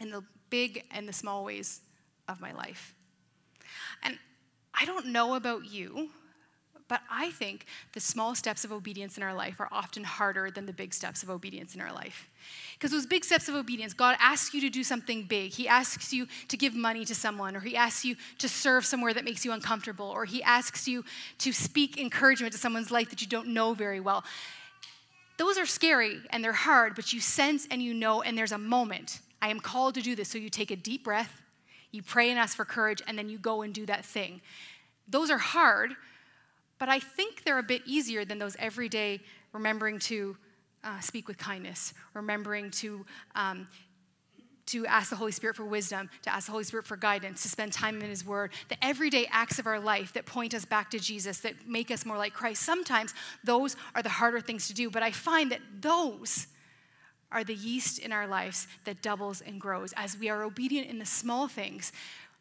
in 0.00 0.10
the 0.10 0.24
big 0.50 0.84
and 0.90 1.08
the 1.08 1.12
small 1.12 1.44
ways 1.44 1.82
of 2.28 2.40
my 2.40 2.52
life. 2.52 2.94
And 4.02 4.18
I 4.74 4.84
don't 4.84 5.06
know 5.06 5.34
about 5.34 5.64
you, 5.64 6.10
but 6.88 7.00
I 7.10 7.30
think 7.30 7.66
the 7.92 8.00
small 8.00 8.34
steps 8.34 8.64
of 8.64 8.72
obedience 8.72 9.16
in 9.16 9.22
our 9.22 9.34
life 9.34 9.60
are 9.60 9.68
often 9.72 10.04
harder 10.04 10.50
than 10.50 10.66
the 10.66 10.72
big 10.72 10.94
steps 10.94 11.22
of 11.22 11.30
obedience 11.30 11.74
in 11.74 11.80
our 11.80 11.92
life. 11.92 12.28
Because 12.74 12.92
those 12.92 13.06
big 13.06 13.24
steps 13.24 13.48
of 13.48 13.54
obedience, 13.54 13.92
God 13.92 14.16
asks 14.20 14.54
you 14.54 14.60
to 14.60 14.68
do 14.68 14.84
something 14.84 15.24
big. 15.24 15.52
He 15.52 15.66
asks 15.66 16.12
you 16.12 16.26
to 16.48 16.56
give 16.56 16.74
money 16.74 17.04
to 17.04 17.14
someone, 17.14 17.56
or 17.56 17.60
He 17.60 17.76
asks 17.76 18.04
you 18.04 18.16
to 18.38 18.48
serve 18.48 18.84
somewhere 18.84 19.12
that 19.14 19.24
makes 19.24 19.44
you 19.44 19.52
uncomfortable, 19.52 20.06
or 20.06 20.24
He 20.24 20.42
asks 20.42 20.86
you 20.86 21.04
to 21.38 21.52
speak 21.52 21.98
encouragement 21.98 22.52
to 22.52 22.58
someone's 22.58 22.90
life 22.90 23.10
that 23.10 23.20
you 23.20 23.26
don't 23.26 23.48
know 23.48 23.74
very 23.74 24.00
well. 24.00 24.22
Those 25.38 25.58
are 25.58 25.66
scary 25.66 26.20
and 26.30 26.42
they're 26.42 26.52
hard, 26.52 26.94
but 26.94 27.12
you 27.12 27.20
sense 27.20 27.66
and 27.70 27.82
you 27.82 27.92
know, 27.92 28.22
and 28.22 28.38
there's 28.38 28.52
a 28.52 28.58
moment. 28.58 29.20
I 29.42 29.48
am 29.48 29.60
called 29.60 29.94
to 29.94 30.02
do 30.02 30.14
this. 30.14 30.28
So 30.28 30.38
you 30.38 30.48
take 30.48 30.70
a 30.70 30.76
deep 30.76 31.04
breath, 31.04 31.42
you 31.90 32.02
pray 32.02 32.30
and 32.30 32.38
ask 32.38 32.56
for 32.56 32.64
courage, 32.64 33.02
and 33.06 33.18
then 33.18 33.28
you 33.28 33.38
go 33.38 33.62
and 33.62 33.74
do 33.74 33.86
that 33.86 34.04
thing. 34.04 34.40
Those 35.08 35.30
are 35.30 35.38
hard, 35.38 35.94
but 36.78 36.88
I 36.88 36.98
think 36.98 37.44
they're 37.44 37.58
a 37.58 37.62
bit 37.62 37.82
easier 37.86 38.24
than 38.24 38.38
those 38.38 38.56
everyday 38.58 39.20
remembering 39.52 39.98
to 40.00 40.36
uh, 40.84 41.00
speak 41.00 41.26
with 41.28 41.38
kindness, 41.38 41.94
remembering 42.14 42.70
to 42.70 43.04
um, 43.34 43.66
to 44.66 44.84
ask 44.86 45.10
the 45.10 45.16
Holy 45.16 45.32
Spirit 45.32 45.56
for 45.56 45.64
wisdom, 45.64 46.10
to 46.22 46.32
ask 46.32 46.46
the 46.46 46.52
Holy 46.52 46.64
Spirit 46.64 46.86
for 46.86 46.96
guidance, 46.96 47.42
to 47.42 47.48
spend 47.48 47.72
time 47.72 48.02
in 48.02 48.10
His 48.10 48.26
Word, 48.26 48.52
the 48.68 48.84
everyday 48.84 49.26
acts 49.30 49.58
of 49.58 49.66
our 49.66 49.78
life 49.78 50.12
that 50.14 50.26
point 50.26 50.54
us 50.54 50.64
back 50.64 50.90
to 50.90 50.98
Jesus, 50.98 51.38
that 51.40 51.54
make 51.68 51.90
us 51.90 52.04
more 52.04 52.18
like 52.18 52.34
Christ. 52.34 52.62
Sometimes 52.62 53.14
those 53.44 53.76
are 53.94 54.02
the 54.02 54.08
harder 54.08 54.40
things 54.40 54.66
to 54.66 54.74
do, 54.74 54.90
but 54.90 55.02
I 55.02 55.12
find 55.12 55.52
that 55.52 55.60
those 55.80 56.48
are 57.30 57.44
the 57.44 57.54
yeast 57.54 57.98
in 57.98 58.12
our 58.12 58.26
lives 58.26 58.66
that 58.84 59.02
doubles 59.02 59.40
and 59.40 59.60
grows. 59.60 59.92
As 59.96 60.18
we 60.18 60.28
are 60.28 60.42
obedient 60.42 60.88
in 60.88 60.98
the 60.98 61.06
small 61.06 61.48
things, 61.48 61.92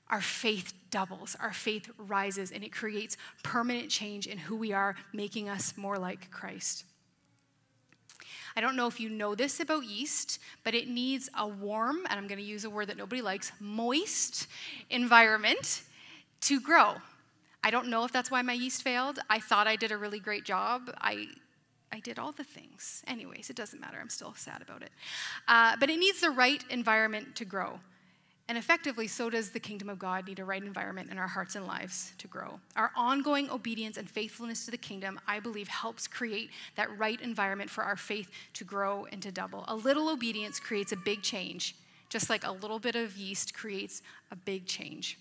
our 0.10 0.22
faith 0.22 0.74
doubles, 0.92 1.36
our 1.40 1.54
faith 1.54 1.90
rises, 1.98 2.52
and 2.52 2.64
it 2.64 2.72
creates 2.72 3.18
permanent 3.44 3.90
change 3.90 4.28
in 4.28 4.38
who 4.38 4.56
we 4.56 4.72
are, 4.72 4.96
making 5.14 5.50
us 5.50 5.76
more 5.78 5.98
like 5.98 6.32
Christ. 6.32 6.86
I 8.56 8.62
don't 8.62 8.76
know 8.76 8.88
if 8.88 9.00
you 9.00 9.10
know 9.10 9.36
this 9.36 9.60
about 9.60 9.84
yeast, 9.84 10.40
but 10.64 10.74
it 10.74 10.88
needs 10.88 11.30
a 11.38 11.48
warm, 11.48 11.98
and 12.10 12.18
I'm 12.18 12.28
going 12.28 12.40
to 12.40 12.46
use 12.46 12.64
a 12.64 12.70
word 12.70 12.88
that 12.88 12.98
nobody 12.98 13.22
likes, 13.22 13.52
moist 13.60 14.48
environment 14.90 15.84
to 16.42 16.62
grow. 16.62 16.94
I 17.64 17.72
don't 17.72 17.88
know 17.88 18.06
if 18.06 18.12
that's 18.12 18.32
why 18.32 18.42
my 18.44 18.54
yeast 18.54 18.84
failed. 18.84 19.20
I 19.30 19.40
thought 19.40 19.68
I 19.68 19.76
did 19.76 19.92
a 19.92 19.98
really 19.98 20.20
great 20.20 20.46
job. 20.46 20.92
I 21.02 21.28
I 21.92 22.00
did 22.00 22.20
all 22.20 22.32
the 22.32 22.44
things. 22.44 23.04
Anyways, 23.08 23.50
it 23.50 23.56
doesn't 23.56 23.80
matter. 23.80 23.98
I'm 24.02 24.10
still 24.10 24.34
sad 24.36 24.62
about 24.62 24.82
it. 24.82 24.92
Uh, 25.48 25.78
but 25.80 25.90
it 25.90 25.98
needs 25.98 26.20
the 26.20 26.30
right 26.30 26.62
environment 26.70 27.36
to 27.38 27.46
grow. 27.46 27.80
And 28.48 28.60
effectively, 28.60 29.08
so 29.08 29.32
does 29.32 29.50
the 29.50 29.60
kingdom 29.60 29.90
of 29.90 29.98
God 29.98 30.28
need 30.28 30.38
a 30.38 30.46
right 30.46 30.62
environment 30.62 31.10
in 31.10 31.18
our 31.18 31.28
hearts 31.28 31.56
and 31.56 31.66
lives 31.66 32.14
to 32.20 32.28
grow. 32.28 32.60
Our 32.76 32.92
ongoing 32.96 33.50
obedience 33.50 33.98
and 33.98 34.08
faithfulness 34.08 34.66
to 34.66 34.72
the 34.72 34.78
kingdom, 34.78 35.20
I 35.28 35.40
believe, 35.40 35.68
helps 35.68 36.06
create 36.08 36.52
that 36.76 36.96
right 37.00 37.20
environment 37.20 37.72
for 37.72 37.84
our 37.84 37.96
faith 37.96 38.30
to 38.54 38.64
grow 38.64 39.08
and 39.12 39.20
to 39.24 39.32
double. 39.32 39.66
A 39.68 39.76
little 39.76 40.10
obedience 40.10 40.60
creates 40.60 40.92
a 40.92 40.98
big 40.98 41.24
change, 41.24 41.76
just 42.10 42.30
like 42.30 42.46
a 42.46 42.52
little 42.52 42.78
bit 42.78 42.96
of 42.96 43.18
yeast 43.18 43.56
creates 43.56 44.04
a 44.32 44.36
big 44.36 44.68
change. 44.68 45.18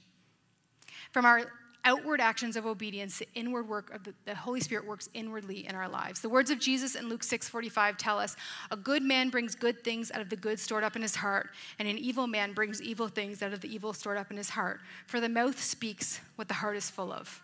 From 1.11 1.25
our 1.25 1.51
outward 1.85 2.21
actions 2.21 2.57
of 2.57 2.67
obedience, 2.67 3.19
the 3.19 3.29
inward 3.35 3.69
work 3.69 3.93
of 3.93 4.05
the, 4.05 4.15
the, 4.25 4.35
Holy 4.35 4.61
Spirit 4.61 4.87
works 4.87 5.09
inwardly 5.13 5.67
in 5.67 5.75
our 5.75 5.89
lives. 5.89 6.21
The 6.21 6.29
words 6.29 6.51
of 6.51 6.59
Jesus 6.59 6.95
in 6.95 7.09
Luke 7.09 7.23
6:45 7.23 7.99
tell 7.99 8.19
us, 8.19 8.37
"A 8.71 8.77
good 8.77 9.03
man 9.03 9.29
brings 9.29 9.55
good 9.55 9.85
things 9.85 10.11
out 10.11 10.21
of 10.21 10.31
the 10.31 10.37
good 10.37 10.59
stored 10.59 10.85
up 10.85 10.97
in 10.97 11.03
his 11.03 11.17
heart, 11.17 11.51
and 11.79 11.87
an 11.87 11.99
evil 11.99 12.27
man 12.27 12.53
brings 12.53 12.81
evil 12.81 13.09
things 13.09 13.43
out 13.43 13.53
of 13.53 13.61
the 13.61 13.73
evil 13.73 13.93
stored 13.93 14.17
up 14.17 14.31
in 14.31 14.37
his 14.37 14.51
heart. 14.51 14.81
For 15.07 15.21
the 15.21 15.29
mouth 15.29 15.63
speaks 15.63 16.21
what 16.37 16.49
the 16.49 16.55
heart 16.55 16.77
is 16.77 16.91
full 16.91 17.13
of." 17.13 17.43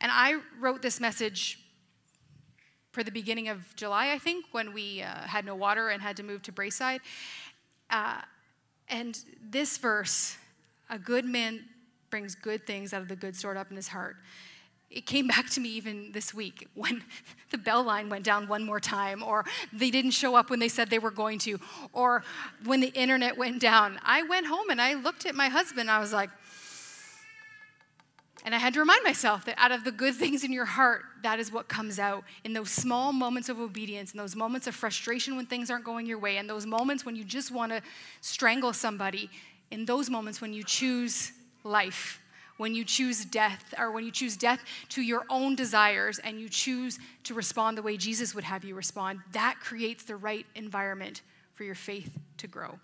And 0.00 0.12
I 0.12 0.40
wrote 0.60 0.82
this 0.82 1.00
message 1.00 1.58
for 2.92 3.02
the 3.02 3.10
beginning 3.10 3.48
of 3.48 3.74
July, 3.76 4.12
I 4.12 4.18
think, 4.18 4.46
when 4.52 4.72
we 4.72 5.02
uh, 5.02 5.22
had 5.22 5.44
no 5.44 5.54
water 5.54 5.88
and 5.88 6.00
had 6.00 6.16
to 6.18 6.22
move 6.22 6.42
to 6.42 6.52
Braeside. 6.52 7.00
Uh, 7.90 8.22
and 8.88 9.18
this 9.42 9.76
verse, 9.76 10.36
"A 10.88 10.98
good 10.98 11.24
man 11.24 11.68
brings 12.16 12.34
good 12.34 12.66
things 12.66 12.94
out 12.94 13.02
of 13.02 13.08
the 13.08 13.14
good 13.14 13.36
stored 13.36 13.58
up 13.58 13.68
in 13.68 13.76
his 13.76 13.88
heart. 13.88 14.16
It 14.90 15.04
came 15.04 15.26
back 15.26 15.50
to 15.50 15.60
me 15.60 15.68
even 15.68 16.12
this 16.12 16.32
week 16.32 16.66
when 16.72 17.04
the 17.50 17.58
bell 17.58 17.82
line 17.82 18.08
went 18.08 18.24
down 18.24 18.48
one 18.48 18.64
more 18.64 18.80
time, 18.80 19.22
or 19.22 19.44
they 19.70 19.90
didn't 19.90 20.12
show 20.12 20.34
up 20.34 20.48
when 20.48 20.58
they 20.58 20.68
said 20.68 20.88
they 20.88 20.98
were 20.98 21.10
going 21.10 21.38
to, 21.40 21.60
or 21.92 22.24
when 22.64 22.80
the 22.80 22.88
internet 22.94 23.36
went 23.36 23.60
down. 23.60 24.00
I 24.02 24.22
went 24.22 24.46
home 24.46 24.70
and 24.70 24.80
I 24.80 24.94
looked 24.94 25.26
at 25.26 25.34
my 25.34 25.48
husband. 25.48 25.90
I 25.90 25.98
was 25.98 26.14
like, 26.14 26.30
and 28.46 28.54
I 28.54 28.58
had 28.58 28.72
to 28.72 28.80
remind 28.80 29.04
myself 29.04 29.44
that 29.44 29.56
out 29.58 29.72
of 29.72 29.84
the 29.84 29.92
good 29.92 30.14
things 30.14 30.42
in 30.42 30.54
your 30.54 30.64
heart, 30.64 31.02
that 31.22 31.38
is 31.38 31.52
what 31.52 31.68
comes 31.68 31.98
out. 31.98 32.24
In 32.44 32.54
those 32.54 32.70
small 32.70 33.12
moments 33.12 33.50
of 33.50 33.60
obedience, 33.60 34.12
in 34.12 34.16
those 34.16 34.34
moments 34.34 34.66
of 34.66 34.74
frustration 34.74 35.36
when 35.36 35.44
things 35.44 35.70
aren't 35.70 35.84
going 35.84 36.06
your 36.06 36.18
way, 36.18 36.38
in 36.38 36.46
those 36.46 36.64
moments 36.64 37.04
when 37.04 37.14
you 37.14 37.24
just 37.24 37.50
want 37.50 37.72
to 37.72 37.82
strangle 38.22 38.72
somebody, 38.72 39.28
in 39.70 39.84
those 39.84 40.08
moments 40.08 40.40
when 40.40 40.54
you 40.54 40.64
choose 40.64 41.32
life. 41.66 42.20
When 42.56 42.74
you 42.74 42.84
choose 42.84 43.24
death, 43.26 43.74
or 43.76 43.90
when 43.90 44.04
you 44.04 44.10
choose 44.10 44.34
death 44.34 44.64
to 44.90 45.02
your 45.02 45.24
own 45.28 45.56
desires 45.56 46.18
and 46.18 46.40
you 46.40 46.48
choose 46.48 46.98
to 47.24 47.34
respond 47.34 47.76
the 47.76 47.82
way 47.82 47.98
Jesus 47.98 48.34
would 48.34 48.44
have 48.44 48.64
you 48.64 48.74
respond, 48.74 49.20
that 49.32 49.56
creates 49.60 50.04
the 50.04 50.16
right 50.16 50.46
environment 50.54 51.20
for 51.52 51.64
your 51.64 51.74
faith 51.74 52.16
to 52.38 52.46
grow. 52.46 52.78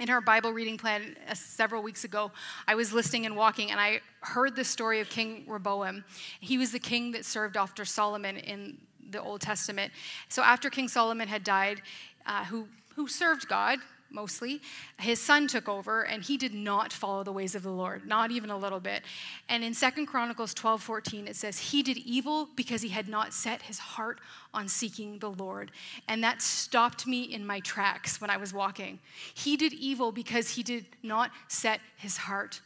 In 0.00 0.08
our 0.08 0.20
Bible 0.20 0.52
reading 0.52 0.78
plan 0.78 1.16
uh, 1.28 1.34
several 1.34 1.82
weeks 1.82 2.04
ago, 2.04 2.30
I 2.66 2.74
was 2.74 2.92
listening 2.92 3.26
and 3.26 3.36
walking, 3.36 3.70
and 3.70 3.78
I 3.78 4.00
heard 4.20 4.56
the 4.56 4.64
story 4.64 5.00
of 5.00 5.10
King 5.10 5.44
Rehoboam. 5.46 6.04
He 6.40 6.56
was 6.56 6.72
the 6.72 6.78
king 6.78 7.12
that 7.12 7.24
served 7.26 7.56
after 7.56 7.84
Solomon 7.84 8.38
in 8.38 8.78
the 9.10 9.20
Old 9.20 9.40
Testament. 9.40 9.92
So 10.28 10.42
after 10.42 10.70
King 10.70 10.88
Solomon 10.88 11.28
had 11.28 11.44
died, 11.44 11.82
uh, 12.26 12.44
who, 12.44 12.68
who 12.96 13.08
served 13.08 13.48
God, 13.48 13.78
mostly. 14.10 14.60
His 14.98 15.20
son 15.20 15.46
took 15.48 15.68
over 15.68 16.02
and 16.02 16.22
he 16.22 16.36
did 16.36 16.54
not 16.54 16.92
follow 16.92 17.22
the 17.22 17.32
ways 17.32 17.54
of 17.54 17.62
the 17.62 17.70
Lord, 17.70 18.06
not 18.06 18.30
even 18.30 18.50
a 18.50 18.56
little 18.56 18.80
bit. 18.80 19.02
And 19.48 19.62
in 19.62 19.74
Second 19.74 20.06
Chronicles 20.06 20.54
12 20.54 20.82
14, 20.82 21.28
it 21.28 21.36
says, 21.36 21.58
He 21.58 21.82
did 21.82 21.98
evil 21.98 22.48
because 22.56 22.82
he 22.82 22.88
had 22.88 23.08
not 23.08 23.32
set 23.32 23.62
his 23.62 23.78
heart 23.78 24.20
on 24.52 24.68
seeking 24.68 25.18
the 25.18 25.30
Lord. 25.30 25.70
And 26.08 26.22
that 26.24 26.42
stopped 26.42 27.06
me 27.06 27.22
in 27.22 27.46
my 27.46 27.60
tracks 27.60 28.20
when 28.20 28.30
I 28.30 28.36
was 28.36 28.52
walking. 28.52 28.98
He 29.34 29.56
did 29.56 29.72
evil 29.72 30.12
because 30.12 30.50
he 30.50 30.62
did 30.62 30.86
not 31.02 31.30
set 31.48 31.80
his 31.96 32.16
heart 32.16 32.60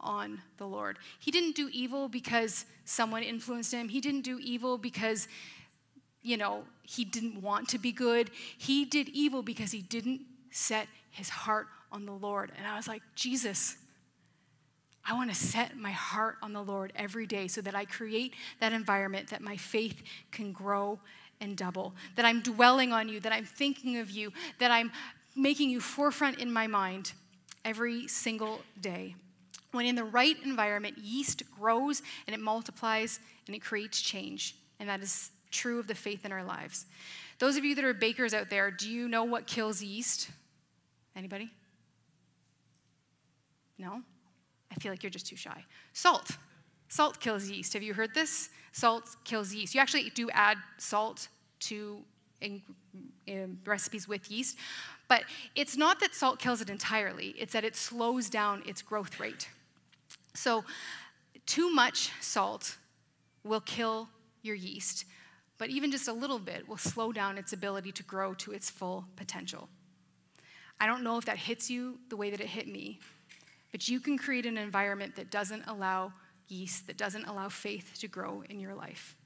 on 0.00 0.42
the 0.58 0.66
Lord. 0.66 0.98
He 1.18 1.30
didn't 1.30 1.56
do 1.56 1.68
evil 1.72 2.08
because 2.08 2.64
someone 2.84 3.22
influenced 3.22 3.72
him, 3.72 3.88
he 3.88 4.00
didn't 4.00 4.22
do 4.22 4.38
evil 4.38 4.78
because 4.78 5.28
you 6.22 6.36
know, 6.36 6.64
he 6.82 7.04
didn't 7.04 7.40
want 7.40 7.68
to 7.68 7.78
be 7.78 7.92
good. 7.92 8.30
He 8.56 8.84
did 8.84 9.08
evil 9.08 9.42
because 9.42 9.70
he 9.70 9.80
didn't 9.80 10.20
set 10.50 10.88
his 11.10 11.28
heart 11.28 11.66
on 11.92 12.06
the 12.06 12.12
Lord. 12.12 12.52
And 12.56 12.66
I 12.66 12.76
was 12.76 12.88
like, 12.88 13.02
Jesus, 13.14 13.76
I 15.08 15.14
want 15.14 15.30
to 15.30 15.36
set 15.36 15.76
my 15.76 15.90
heart 15.90 16.36
on 16.42 16.52
the 16.52 16.62
Lord 16.62 16.92
every 16.94 17.26
day 17.26 17.48
so 17.48 17.60
that 17.62 17.74
I 17.74 17.84
create 17.84 18.34
that 18.60 18.72
environment 18.72 19.30
that 19.30 19.40
my 19.40 19.56
faith 19.56 20.02
can 20.30 20.52
grow 20.52 20.98
and 21.40 21.56
double, 21.56 21.94
that 22.16 22.24
I'm 22.24 22.42
dwelling 22.42 22.92
on 22.92 23.08
you, 23.08 23.20
that 23.20 23.32
I'm 23.32 23.44
thinking 23.44 23.98
of 23.98 24.10
you, 24.10 24.32
that 24.58 24.70
I'm 24.70 24.92
making 25.34 25.70
you 25.70 25.80
forefront 25.80 26.38
in 26.40 26.52
my 26.52 26.66
mind 26.66 27.12
every 27.64 28.08
single 28.08 28.60
day. 28.80 29.14
When 29.72 29.86
in 29.86 29.94
the 29.94 30.04
right 30.04 30.36
environment, 30.44 30.98
yeast 30.98 31.42
grows 31.58 32.02
and 32.26 32.34
it 32.34 32.40
multiplies 32.40 33.20
and 33.46 33.54
it 33.54 33.60
creates 33.60 34.00
change. 34.00 34.56
And 34.80 34.88
that 34.88 35.00
is 35.00 35.30
true 35.50 35.78
of 35.78 35.86
the 35.86 35.94
faith 35.94 36.24
in 36.24 36.32
our 36.32 36.44
lives. 36.44 36.86
Those 37.38 37.56
of 37.56 37.64
you 37.64 37.74
that 37.74 37.84
are 37.84 37.94
bakers 37.94 38.34
out 38.34 38.50
there, 38.50 38.70
do 38.70 38.90
you 38.90 39.08
know 39.08 39.24
what 39.24 39.46
kills 39.46 39.82
yeast? 39.82 40.30
Anybody? 41.14 41.50
No? 43.78 44.02
I 44.70 44.74
feel 44.76 44.92
like 44.92 45.02
you're 45.02 45.10
just 45.10 45.26
too 45.26 45.36
shy. 45.36 45.64
Salt. 45.92 46.36
Salt 46.88 47.20
kills 47.20 47.48
yeast. 47.48 47.74
Have 47.74 47.82
you 47.82 47.94
heard 47.94 48.14
this? 48.14 48.50
Salt 48.72 49.16
kills 49.24 49.52
yeast. 49.52 49.74
You 49.74 49.80
actually 49.80 50.10
do 50.10 50.30
add 50.30 50.56
salt 50.78 51.28
to 51.60 52.02
in, 52.40 52.62
in 53.26 53.44
um, 53.44 53.58
recipes 53.64 54.06
with 54.06 54.30
yeast, 54.30 54.56
but 55.08 55.24
it's 55.54 55.76
not 55.76 56.00
that 56.00 56.14
salt 56.14 56.38
kills 56.38 56.60
it 56.60 56.70
entirely, 56.70 57.34
it's 57.38 57.52
that 57.52 57.64
it 57.64 57.74
slows 57.74 58.28
down 58.28 58.62
its 58.66 58.82
growth 58.82 59.18
rate. 59.18 59.48
So, 60.34 60.64
too 61.46 61.72
much 61.72 62.12
salt 62.20 62.76
will 63.42 63.60
kill 63.60 64.08
your 64.42 64.54
yeast, 64.54 65.04
but 65.58 65.70
even 65.70 65.90
just 65.90 66.08
a 66.08 66.12
little 66.12 66.38
bit 66.38 66.68
will 66.68 66.76
slow 66.76 67.12
down 67.12 67.36
its 67.36 67.52
ability 67.52 67.92
to 67.92 68.02
grow 68.04 68.32
to 68.34 68.52
its 68.52 68.70
full 68.70 69.06
potential. 69.16 69.68
I 70.80 70.86
don't 70.86 71.02
know 71.02 71.18
if 71.18 71.24
that 71.24 71.38
hits 71.38 71.68
you 71.68 71.98
the 72.08 72.16
way 72.16 72.30
that 72.30 72.40
it 72.40 72.46
hit 72.46 72.68
me, 72.68 73.00
but 73.72 73.88
you 73.88 74.00
can 74.00 74.16
create 74.16 74.46
an 74.46 74.56
environment 74.56 75.16
that 75.16 75.30
doesn't 75.30 75.64
allow 75.66 76.12
yeast, 76.46 76.86
that 76.86 76.96
doesn't 76.96 77.26
allow 77.26 77.48
faith 77.48 77.98
to 77.98 78.08
grow 78.08 78.42
in 78.48 78.60
your 78.60 78.74
life. 78.74 79.16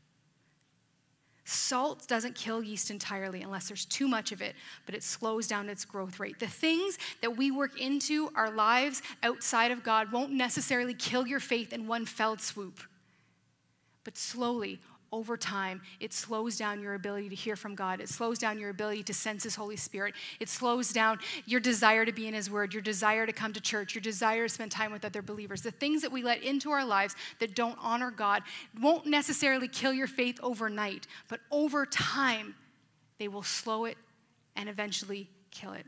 Salt 1.45 2.07
doesn't 2.07 2.37
kill 2.37 2.63
yeast 2.63 2.91
entirely 2.91 3.43
unless 3.43 3.67
there's 3.67 3.85
too 3.85 4.07
much 4.07 4.31
of 4.31 4.41
it, 4.41 4.55
but 4.87 4.95
it 4.95 5.03
slows 5.03 5.49
down 5.49 5.69
its 5.69 5.85
growth 5.85 6.21
rate. 6.21 6.39
The 6.39 6.47
things 6.47 6.99
that 7.21 7.37
we 7.37 7.51
work 7.51 7.81
into 7.81 8.31
our 8.37 8.51
lives 8.51 9.03
outside 9.23 9.73
of 9.73 9.83
God 9.83 10.13
won't 10.13 10.33
necessarily 10.33 10.95
kill 10.95 11.27
your 11.27 11.41
faith 11.41 11.73
in 11.73 11.89
one 11.89 12.07
fell 12.07 12.39
swoop, 12.39 12.81
but 14.05 14.17
slowly, 14.17 14.81
over 15.13 15.37
time, 15.37 15.83
it 16.01 16.13
slows 16.13 16.57
down 16.57 16.81
your 16.81 16.95
ability 16.95 17.29
to 17.29 17.35
hear 17.35 17.55
from 17.55 17.75
God. 17.75 18.01
It 18.01 18.09
slows 18.09 18.39
down 18.39 18.59
your 18.59 18.71
ability 18.71 19.03
to 19.05 19.15
sense 19.15 19.45
His 19.45 19.55
Holy 19.55 19.77
Spirit. 19.77 20.15
It 20.41 20.49
slows 20.49 20.93
down 20.93 21.19
your 21.45 21.61
desire 21.61 22.07
to 22.07 22.13
be 22.13 22.27
in 22.27 22.35
His 22.35 22.51
Word, 22.51 22.73
your 22.73 22.83
desire 22.83 23.27
to 23.27 23.33
come 23.33 23.53
to 23.53 23.61
church, 23.61 23.95
your 23.95 24.03
desire 24.03 24.49
to 24.49 24.49
spend 24.49 24.73
time 24.73 24.91
with 24.91 25.05
other 25.05 25.21
believers. 25.21 25.61
The 25.61 25.71
things 25.71 26.01
that 26.03 26.11
we 26.11 26.23
let 26.23 26.43
into 26.43 26.71
our 26.71 26.85
lives 26.85 27.15
that 27.41 27.55
don't 27.55 27.79
honor 27.81 28.11
God 28.11 28.43
won't 28.81 29.07
necessarily 29.07 29.69
kill 29.69 29.93
your 29.93 30.07
faith 30.07 30.41
overnight, 30.43 31.07
but 31.29 31.41
over 31.51 31.85
time, 31.85 32.55
they 33.19 33.29
will 33.29 33.43
slow 33.43 33.85
it 33.85 33.99
and 34.57 34.69
eventually 34.69 35.29
kill 35.51 35.75
it. 35.75 35.87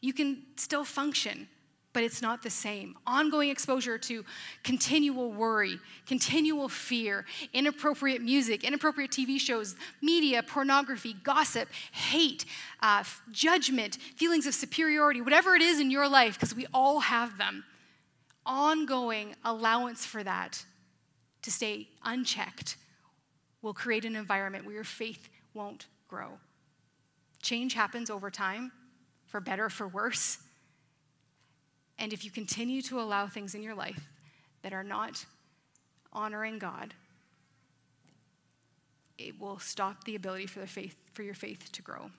You 0.00 0.12
can 0.12 0.42
still 0.56 0.84
function 0.84 1.48
but 1.92 2.04
it's 2.04 2.22
not 2.22 2.42
the 2.42 2.50
same. 2.50 2.94
Ongoing 3.06 3.50
exposure 3.50 3.98
to 3.98 4.24
continual 4.62 5.32
worry, 5.32 5.78
continual 6.06 6.68
fear, 6.68 7.24
inappropriate 7.52 8.22
music, 8.22 8.62
inappropriate 8.62 9.10
TV 9.10 9.40
shows, 9.40 9.74
media, 10.00 10.42
pornography, 10.42 11.16
gossip, 11.24 11.68
hate, 11.92 12.44
uh, 12.80 13.02
judgment, 13.32 13.96
feelings 14.16 14.46
of 14.46 14.54
superiority, 14.54 15.20
whatever 15.20 15.54
it 15.54 15.62
is 15.62 15.80
in 15.80 15.90
your 15.90 16.08
life, 16.08 16.34
because 16.34 16.54
we 16.54 16.66
all 16.72 17.00
have 17.00 17.38
them. 17.38 17.64
Ongoing 18.46 19.34
allowance 19.44 20.06
for 20.06 20.22
that 20.22 20.64
to 21.42 21.50
stay 21.50 21.88
unchecked 22.04 22.76
will 23.62 23.74
create 23.74 24.04
an 24.04 24.16
environment 24.16 24.64
where 24.64 24.74
your 24.74 24.84
faith 24.84 25.28
won't 25.54 25.86
grow. 26.08 26.38
Change 27.42 27.74
happens 27.74 28.10
over 28.10 28.30
time, 28.30 28.70
for 29.26 29.40
better 29.40 29.66
or 29.66 29.70
for 29.70 29.88
worse. 29.88 30.38
And 32.00 32.14
if 32.14 32.24
you 32.24 32.30
continue 32.30 32.80
to 32.82 32.98
allow 32.98 33.26
things 33.26 33.54
in 33.54 33.62
your 33.62 33.74
life 33.74 34.02
that 34.62 34.72
are 34.72 34.82
not 34.82 35.24
honoring 36.14 36.58
God, 36.58 36.94
it 39.18 39.38
will 39.38 39.58
stop 39.58 40.04
the 40.04 40.16
ability 40.16 40.46
for, 40.46 40.60
the 40.60 40.66
faith, 40.66 40.96
for 41.12 41.22
your 41.22 41.34
faith 41.34 41.70
to 41.72 41.82
grow. 41.82 42.10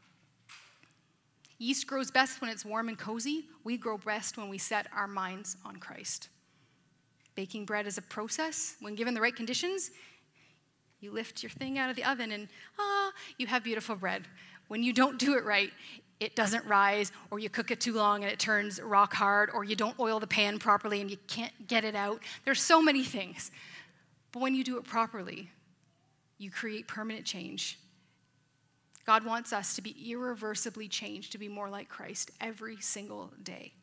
Yeast 1.57 1.87
grows 1.87 2.11
best 2.11 2.41
when 2.41 2.49
it's 2.49 2.63
warm 2.63 2.89
and 2.89 2.97
cozy. 2.97 3.45
We 3.63 3.75
grow 3.75 3.97
best 3.97 4.37
when 4.37 4.49
we 4.49 4.59
set 4.59 4.85
our 4.95 5.07
minds 5.07 5.57
on 5.65 5.77
Christ. 5.77 6.29
Baking 7.33 7.65
bread 7.65 7.87
is 7.87 7.97
a 7.97 8.03
process. 8.03 8.75
When 8.81 8.93
given 8.93 9.15
the 9.15 9.21
right 9.21 9.35
conditions, 9.35 9.89
you 10.99 11.11
lift 11.11 11.41
your 11.41 11.49
thing 11.49 11.79
out 11.79 11.89
of 11.89 11.95
the 11.95 12.03
oven 12.03 12.31
and 12.31 12.47
ah, 12.79 13.11
you 13.39 13.47
have 13.47 13.63
beautiful 13.63 13.95
bread. 13.95 14.27
When 14.67 14.83
you 14.83 14.93
don't 14.93 15.17
do 15.17 15.35
it 15.35 15.43
right, 15.43 15.71
it 16.21 16.35
doesn't 16.35 16.63
rise, 16.65 17.11
or 17.31 17.39
you 17.39 17.49
cook 17.49 17.71
it 17.71 17.81
too 17.81 17.93
long 17.93 18.23
and 18.23 18.31
it 18.31 18.37
turns 18.37 18.79
rock 18.79 19.11
hard, 19.11 19.49
or 19.53 19.63
you 19.63 19.75
don't 19.75 19.99
oil 19.99 20.19
the 20.19 20.27
pan 20.27 20.59
properly 20.59 21.01
and 21.01 21.09
you 21.09 21.17
can't 21.27 21.67
get 21.67 21.83
it 21.83 21.95
out. 21.95 22.21
There's 22.45 22.61
so 22.61 22.79
many 22.79 23.03
things. 23.03 23.49
But 24.31 24.41
when 24.41 24.53
you 24.53 24.63
do 24.63 24.77
it 24.77 24.83
properly, 24.83 25.49
you 26.37 26.51
create 26.51 26.87
permanent 26.87 27.25
change. 27.25 27.79
God 29.03 29.25
wants 29.25 29.51
us 29.51 29.75
to 29.75 29.81
be 29.81 29.95
irreversibly 30.11 30.87
changed, 30.87 31.31
to 31.31 31.39
be 31.39 31.47
more 31.47 31.69
like 31.69 31.89
Christ 31.89 32.29
every 32.39 32.79
single 32.79 33.31
day. 33.41 33.73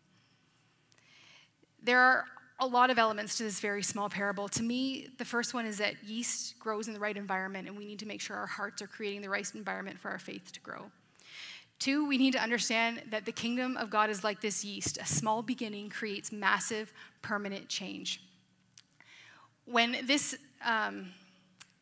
There 1.82 1.98
are 1.98 2.24
a 2.60 2.66
lot 2.66 2.90
of 2.90 2.98
elements 2.98 3.36
to 3.38 3.42
this 3.42 3.58
very 3.58 3.82
small 3.82 4.08
parable. 4.08 4.48
To 4.50 4.62
me, 4.62 5.08
the 5.18 5.24
first 5.24 5.54
one 5.54 5.66
is 5.66 5.78
that 5.78 6.04
yeast 6.04 6.56
grows 6.60 6.86
in 6.86 6.94
the 6.94 7.00
right 7.00 7.16
environment, 7.16 7.66
and 7.66 7.76
we 7.76 7.84
need 7.84 7.98
to 7.98 8.06
make 8.06 8.20
sure 8.20 8.36
our 8.36 8.46
hearts 8.46 8.80
are 8.80 8.86
creating 8.86 9.22
the 9.22 9.28
right 9.28 9.48
environment 9.56 9.98
for 9.98 10.08
our 10.08 10.20
faith 10.20 10.52
to 10.52 10.60
grow. 10.60 10.90
Two, 11.78 12.06
we 12.08 12.18
need 12.18 12.32
to 12.32 12.42
understand 12.42 13.02
that 13.10 13.24
the 13.24 13.32
kingdom 13.32 13.76
of 13.76 13.88
God 13.88 14.10
is 14.10 14.24
like 14.24 14.40
this 14.40 14.64
yeast. 14.64 14.98
A 14.98 15.06
small 15.06 15.42
beginning 15.42 15.90
creates 15.90 16.32
massive, 16.32 16.92
permanent 17.22 17.68
change. 17.68 18.20
When 19.64 19.96
this 20.04 20.36
um, 20.64 21.12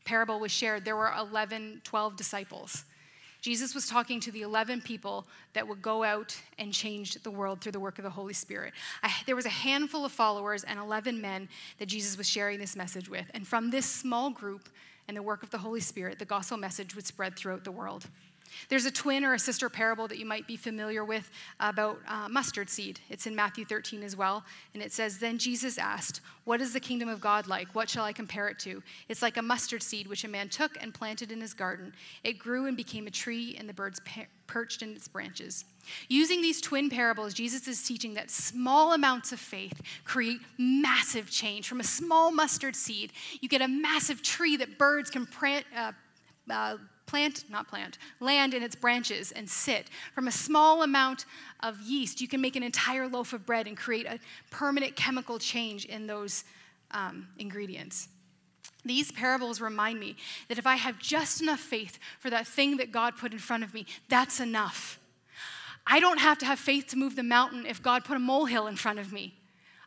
parable 0.04 0.38
was 0.38 0.52
shared, 0.52 0.84
there 0.84 0.96
were 0.96 1.12
11, 1.18 1.80
12 1.84 2.16
disciples. 2.16 2.84
Jesus 3.40 3.74
was 3.74 3.86
talking 3.86 4.18
to 4.20 4.32
the 4.32 4.42
11 4.42 4.80
people 4.80 5.26
that 5.52 5.66
would 5.66 5.80
go 5.80 6.02
out 6.02 6.36
and 6.58 6.72
change 6.72 7.14
the 7.22 7.30
world 7.30 7.60
through 7.60 7.72
the 7.72 7.80
work 7.80 7.98
of 7.98 8.02
the 8.02 8.10
Holy 8.10 8.32
Spirit. 8.34 8.72
I, 9.02 9.12
there 9.24 9.36
was 9.36 9.46
a 9.46 9.50
handful 9.50 10.04
of 10.04 10.12
followers 10.12 10.64
and 10.64 10.78
11 10.78 11.20
men 11.20 11.48
that 11.78 11.86
Jesus 11.86 12.18
was 12.18 12.28
sharing 12.28 12.58
this 12.58 12.74
message 12.74 13.08
with. 13.08 13.30
And 13.34 13.46
from 13.46 13.70
this 13.70 13.86
small 13.86 14.30
group 14.30 14.68
and 15.06 15.16
the 15.16 15.22
work 15.22 15.42
of 15.42 15.50
the 15.50 15.58
Holy 15.58 15.80
Spirit, 15.80 16.18
the 16.18 16.24
gospel 16.24 16.56
message 16.56 16.96
would 16.96 17.06
spread 17.06 17.36
throughout 17.36 17.62
the 17.62 17.70
world. 17.70 18.06
There's 18.68 18.86
a 18.86 18.90
twin 18.90 19.24
or 19.24 19.34
a 19.34 19.38
sister 19.38 19.68
parable 19.68 20.08
that 20.08 20.18
you 20.18 20.26
might 20.26 20.46
be 20.46 20.56
familiar 20.56 21.04
with 21.04 21.30
about 21.60 21.98
uh, 22.08 22.28
mustard 22.28 22.68
seed. 22.68 23.00
It's 23.08 23.26
in 23.26 23.34
Matthew 23.34 23.64
13 23.64 24.02
as 24.02 24.16
well. 24.16 24.44
And 24.74 24.82
it 24.82 24.92
says, 24.92 25.18
Then 25.18 25.38
Jesus 25.38 25.78
asked, 25.78 26.20
What 26.44 26.60
is 26.60 26.72
the 26.72 26.80
kingdom 26.80 27.08
of 27.08 27.20
God 27.20 27.46
like? 27.46 27.74
What 27.74 27.88
shall 27.88 28.04
I 28.04 28.12
compare 28.12 28.48
it 28.48 28.58
to? 28.60 28.82
It's 29.08 29.22
like 29.22 29.36
a 29.36 29.42
mustard 29.42 29.82
seed 29.82 30.06
which 30.06 30.24
a 30.24 30.28
man 30.28 30.48
took 30.48 30.76
and 30.80 30.92
planted 30.92 31.32
in 31.32 31.40
his 31.40 31.54
garden. 31.54 31.92
It 32.24 32.38
grew 32.38 32.66
and 32.66 32.76
became 32.76 33.06
a 33.06 33.10
tree, 33.10 33.56
and 33.58 33.68
the 33.68 33.74
birds 33.74 34.00
perched 34.46 34.82
in 34.82 34.94
its 34.94 35.08
branches. 35.08 35.64
Using 36.08 36.42
these 36.42 36.60
twin 36.60 36.90
parables, 36.90 37.34
Jesus 37.34 37.68
is 37.68 37.82
teaching 37.82 38.14
that 38.14 38.30
small 38.30 38.92
amounts 38.92 39.32
of 39.32 39.40
faith 39.40 39.80
create 40.04 40.40
massive 40.58 41.30
change. 41.30 41.68
From 41.68 41.80
a 41.80 41.84
small 41.84 42.30
mustard 42.30 42.74
seed, 42.74 43.12
you 43.40 43.48
get 43.48 43.62
a 43.62 43.68
massive 43.68 44.22
tree 44.22 44.56
that 44.56 44.78
birds 44.78 45.10
can 45.10 45.26
plant. 45.26 45.64
Uh, 45.76 45.92
uh, 46.50 46.76
plant, 47.06 47.44
not 47.48 47.68
plant, 47.68 47.98
land 48.20 48.52
in 48.52 48.62
its 48.62 48.74
branches 48.74 49.32
and 49.32 49.48
sit. 49.48 49.88
From 50.14 50.28
a 50.28 50.32
small 50.32 50.82
amount 50.82 51.24
of 51.60 51.80
yeast, 51.80 52.20
you 52.20 52.28
can 52.28 52.40
make 52.40 52.56
an 52.56 52.62
entire 52.62 53.08
loaf 53.08 53.32
of 53.32 53.46
bread 53.46 53.66
and 53.66 53.76
create 53.76 54.06
a 54.06 54.18
permanent 54.50 54.96
chemical 54.96 55.38
change 55.38 55.84
in 55.84 56.06
those 56.06 56.44
um, 56.90 57.28
ingredients. 57.38 58.08
These 58.84 59.10
parables 59.10 59.60
remind 59.60 59.98
me 59.98 60.16
that 60.48 60.58
if 60.58 60.66
I 60.66 60.76
have 60.76 60.98
just 60.98 61.42
enough 61.42 61.60
faith 61.60 61.98
for 62.20 62.30
that 62.30 62.46
thing 62.46 62.76
that 62.76 62.92
God 62.92 63.16
put 63.16 63.32
in 63.32 63.38
front 63.38 63.64
of 63.64 63.74
me, 63.74 63.86
that's 64.08 64.38
enough. 64.38 65.00
I 65.86 66.00
don't 66.00 66.18
have 66.18 66.38
to 66.38 66.46
have 66.46 66.58
faith 66.58 66.88
to 66.88 66.98
move 66.98 67.16
the 67.16 67.22
mountain 67.22 67.66
if 67.66 67.82
God 67.82 68.04
put 68.04 68.16
a 68.16 68.20
molehill 68.20 68.66
in 68.66 68.76
front 68.76 68.98
of 68.98 69.12
me. 69.12 69.34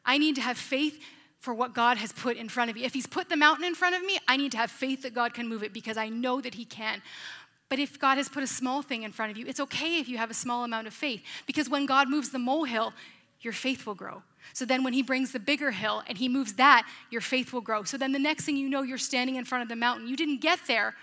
I 0.05 0.17
need 0.17 0.35
to 0.35 0.41
have 0.41 0.57
faith 0.57 0.99
for 1.39 1.53
what 1.53 1.73
God 1.73 1.97
has 1.97 2.11
put 2.11 2.37
in 2.37 2.49
front 2.49 2.69
of 2.69 2.75
me. 2.75 2.83
If 2.83 2.93
He's 2.93 3.07
put 3.07 3.29
the 3.29 3.37
mountain 3.37 3.65
in 3.65 3.75
front 3.75 3.95
of 3.95 4.03
me, 4.03 4.17
I 4.27 4.37
need 4.37 4.51
to 4.51 4.57
have 4.57 4.71
faith 4.71 5.03
that 5.03 5.13
God 5.13 5.33
can 5.33 5.47
move 5.47 5.63
it 5.63 5.73
because 5.73 5.97
I 5.97 6.09
know 6.09 6.41
that 6.41 6.55
He 6.55 6.65
can. 6.65 7.01
But 7.69 7.79
if 7.79 7.99
God 7.99 8.17
has 8.17 8.27
put 8.27 8.43
a 8.43 8.47
small 8.47 8.81
thing 8.81 9.03
in 9.03 9.11
front 9.11 9.31
of 9.31 9.37
you, 9.37 9.45
it's 9.47 9.59
okay 9.59 9.99
if 9.99 10.09
you 10.09 10.17
have 10.17 10.31
a 10.31 10.33
small 10.35 10.63
amount 10.63 10.87
of 10.87 10.93
faith 10.93 11.21
because 11.45 11.69
when 11.69 11.85
God 11.85 12.09
moves 12.09 12.29
the 12.31 12.39
molehill, 12.39 12.93
your 13.41 13.53
faith 13.53 13.85
will 13.85 13.95
grow. 13.95 14.23
So 14.53 14.65
then, 14.65 14.83
when 14.83 14.93
he 14.93 15.03
brings 15.03 15.31
the 15.31 15.39
bigger 15.39 15.71
hill 15.71 16.01
and 16.07 16.17
he 16.17 16.27
moves 16.27 16.53
that, 16.53 16.87
your 17.11 17.21
faith 17.21 17.53
will 17.53 17.61
grow. 17.61 17.83
So 17.83 17.97
then, 17.97 18.11
the 18.11 18.19
next 18.19 18.45
thing 18.45 18.57
you 18.57 18.69
know, 18.69 18.81
you're 18.81 18.97
standing 18.97 19.35
in 19.35 19.45
front 19.45 19.61
of 19.61 19.69
the 19.69 19.75
mountain. 19.75 20.07
You 20.07 20.17
didn't 20.17 20.41
get 20.41 20.59
there 20.67 20.95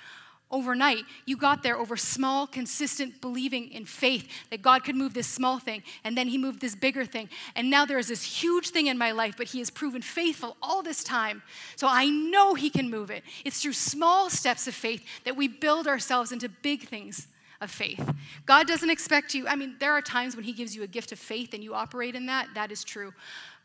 overnight. 0.51 1.05
You 1.25 1.37
got 1.37 1.63
there 1.63 1.77
over 1.77 1.97
small, 1.97 2.47
consistent 2.47 3.21
believing 3.21 3.71
in 3.71 3.85
faith 3.85 4.29
that 4.51 4.63
God 4.63 4.85
could 4.85 4.95
move 4.95 5.15
this 5.15 5.27
small 5.27 5.59
thing, 5.59 5.83
and 6.05 6.17
then 6.17 6.29
He 6.29 6.39
moved 6.39 6.61
this 6.61 6.75
bigger 6.75 7.05
thing. 7.05 7.29
And 7.55 7.71
now 7.71 7.85
there 7.85 7.99
is 7.99 8.09
this 8.09 8.23
huge 8.23 8.71
thing 8.71 8.87
in 8.87 8.99
my 8.99 9.13
life, 9.13 9.35
but 9.37 9.49
He 9.49 9.59
has 9.59 9.71
proven 9.71 10.03
faithful 10.03 10.57
all 10.63 10.83
this 10.83 11.03
time. 11.03 11.43
So 11.75 11.89
I 11.91 12.07
know 12.07 12.55
He 12.55 12.71
can 12.71 12.91
move 12.91 13.11
it. 13.11 13.23
It's 13.45 13.61
through 13.61 13.73
small 13.73 14.31
steps 14.31 14.67
of 14.67 14.75
faith 14.75 15.05
that 15.25 15.37
we 15.37 15.49
build 15.49 15.87
ourselves 15.89 16.33
into 16.33 16.49
big 16.49 16.89
things 16.89 17.27
of 17.61 17.71
faith. 17.71 18.13
God 18.45 18.67
doesn't 18.67 18.91
expect 18.91 19.35
you, 19.35 19.49
I 19.49 19.57
mean, 19.57 19.77
there 19.81 19.93
are 19.93 20.03
times 20.03 20.37
when 20.37 20.45
He 20.45 20.53
gives 20.53 20.77
you 20.77 20.83
a 20.83 20.87
gift 20.89 21.11
of 21.13 21.19
faith 21.19 21.55
and 21.55 21.65
you 21.65 21.75
operate 21.75 22.15
in 22.15 22.27
that. 22.27 22.49
That 22.55 22.71
is 22.71 22.85
true. 22.85 23.13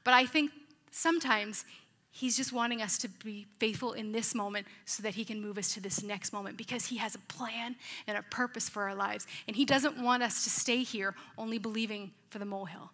But 0.03 0.13
I 0.13 0.25
think 0.25 0.51
sometimes 0.91 1.65
He's 2.13 2.35
just 2.35 2.51
wanting 2.51 2.81
us 2.81 2.97
to 2.99 3.07
be 3.07 3.47
faithful 3.57 3.93
in 3.93 4.11
this 4.11 4.35
moment 4.35 4.67
so 4.85 5.01
that 5.01 5.15
He 5.15 5.23
can 5.23 5.41
move 5.41 5.57
us 5.57 5.73
to 5.73 5.79
this 5.79 6.03
next 6.03 6.33
moment 6.33 6.57
because 6.57 6.85
He 6.85 6.97
has 6.97 7.15
a 7.15 7.19
plan 7.19 7.75
and 8.05 8.17
a 8.17 8.23
purpose 8.23 8.67
for 8.67 8.83
our 8.83 8.93
lives. 8.93 9.25
And 9.47 9.55
He 9.55 9.63
doesn't 9.63 9.97
want 9.97 10.21
us 10.21 10.43
to 10.43 10.49
stay 10.49 10.83
here 10.83 11.15
only 11.37 11.57
believing 11.57 12.11
for 12.29 12.37
the 12.37 12.45
molehill. 12.45 12.91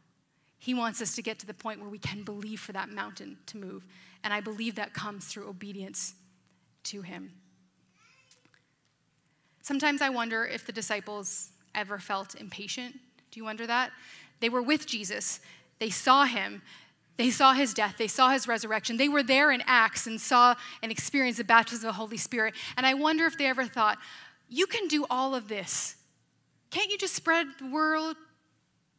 He 0.60 0.76
wants 0.76 1.02
us 1.02 1.16
to 1.16 1.24
get 1.24 1.40
to 1.40 1.48
the 1.48 1.54
point 1.54 1.82
where 1.82 1.90
we 1.90 1.98
can 1.98 2.24
believe 2.24 2.60
for 2.60 2.74
that 2.74 2.90
mountain 2.90 3.38
to 3.48 3.58
move. 3.58 3.86
And 4.24 4.34
I 4.34 4.40
believe 4.40 4.76
that 4.76 4.94
comes 4.94 5.26
through 5.26 5.50
obedience 5.50 6.14
to 6.86 7.02
Him. 7.02 7.32
Sometimes 9.64 10.02
I 10.02 10.10
wonder 10.10 10.46
if 10.46 10.66
the 10.66 10.72
disciples 10.72 11.50
ever 11.74 11.98
felt 11.98 12.36
impatient. 12.36 12.94
Do 13.32 13.40
you 13.40 13.44
wonder 13.44 13.68
that? 13.68 13.92
They 14.40 14.50
were 14.50 14.62
with 14.62 14.86
Jesus, 14.86 15.40
they 15.80 15.90
saw 15.90 16.26
Him, 16.26 16.62
they 17.18 17.32
saw 17.32 17.54
his 17.54 17.74
death, 17.74 17.96
they 17.98 18.08
saw 18.08 18.30
his 18.30 18.48
resurrection. 18.48 18.98
They 18.98 19.10
were 19.10 19.24
there 19.24 19.52
in 19.52 19.64
Acts 19.66 20.06
and 20.06 20.22
saw 20.22 20.56
and 20.84 20.92
experienced 20.92 21.40
the 21.40 21.44
baptism 21.44 21.90
of 21.90 21.96
the 21.96 22.00
Holy 22.00 22.18
Spirit. 22.18 22.54
And 22.78 22.86
I 22.86 22.94
wonder 22.94 23.26
if 23.26 23.38
they 23.38 23.48
ever 23.48 23.66
thought, 23.66 23.98
you 24.50 24.68
can 24.68 24.88
do 24.88 25.06
all 25.10 25.34
of 25.34 25.48
this. 25.48 25.96
Can't 26.70 26.92
you 26.92 26.98
just 26.98 27.16
spread 27.16 27.48
the 27.60 27.68
word? 27.68 28.16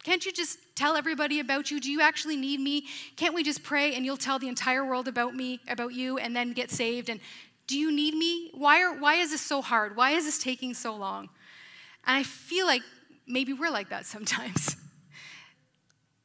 Can't 0.03 0.25
you 0.25 0.31
just 0.31 0.59
tell 0.75 0.95
everybody 0.95 1.39
about 1.39 1.71
you? 1.71 1.79
Do 1.79 1.91
you 1.91 2.01
actually 2.01 2.35
need 2.35 2.59
me? 2.59 2.85
Can't 3.15 3.33
we 3.33 3.43
just 3.43 3.63
pray 3.63 3.95
and 3.95 4.05
you'll 4.05 4.17
tell 4.17 4.39
the 4.39 4.47
entire 4.47 4.85
world 4.85 5.07
about 5.07 5.35
me, 5.35 5.59
about 5.67 5.93
you, 5.93 6.17
and 6.17 6.35
then 6.35 6.53
get 6.53 6.71
saved? 6.71 7.09
And 7.09 7.19
do 7.67 7.77
you 7.77 7.91
need 7.91 8.15
me? 8.15 8.49
Why, 8.53 8.81
are, 8.81 8.97
why 8.97 9.15
is 9.15 9.31
this 9.31 9.41
so 9.41 9.61
hard? 9.61 9.95
Why 9.95 10.11
is 10.11 10.25
this 10.25 10.39
taking 10.39 10.73
so 10.73 10.95
long? 10.95 11.29
And 12.05 12.17
I 12.17 12.23
feel 12.23 12.65
like 12.65 12.81
maybe 13.27 13.53
we're 13.53 13.69
like 13.69 13.89
that 13.89 14.05
sometimes. 14.05 14.75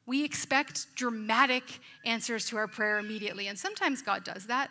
We 0.05 0.23
expect 0.23 0.95
dramatic 0.95 1.63
answers 2.05 2.47
to 2.49 2.57
our 2.57 2.67
prayer 2.67 2.99
immediately, 2.99 3.47
and 3.47 3.57
sometimes 3.57 4.01
God 4.01 4.23
does 4.23 4.47
that. 4.47 4.69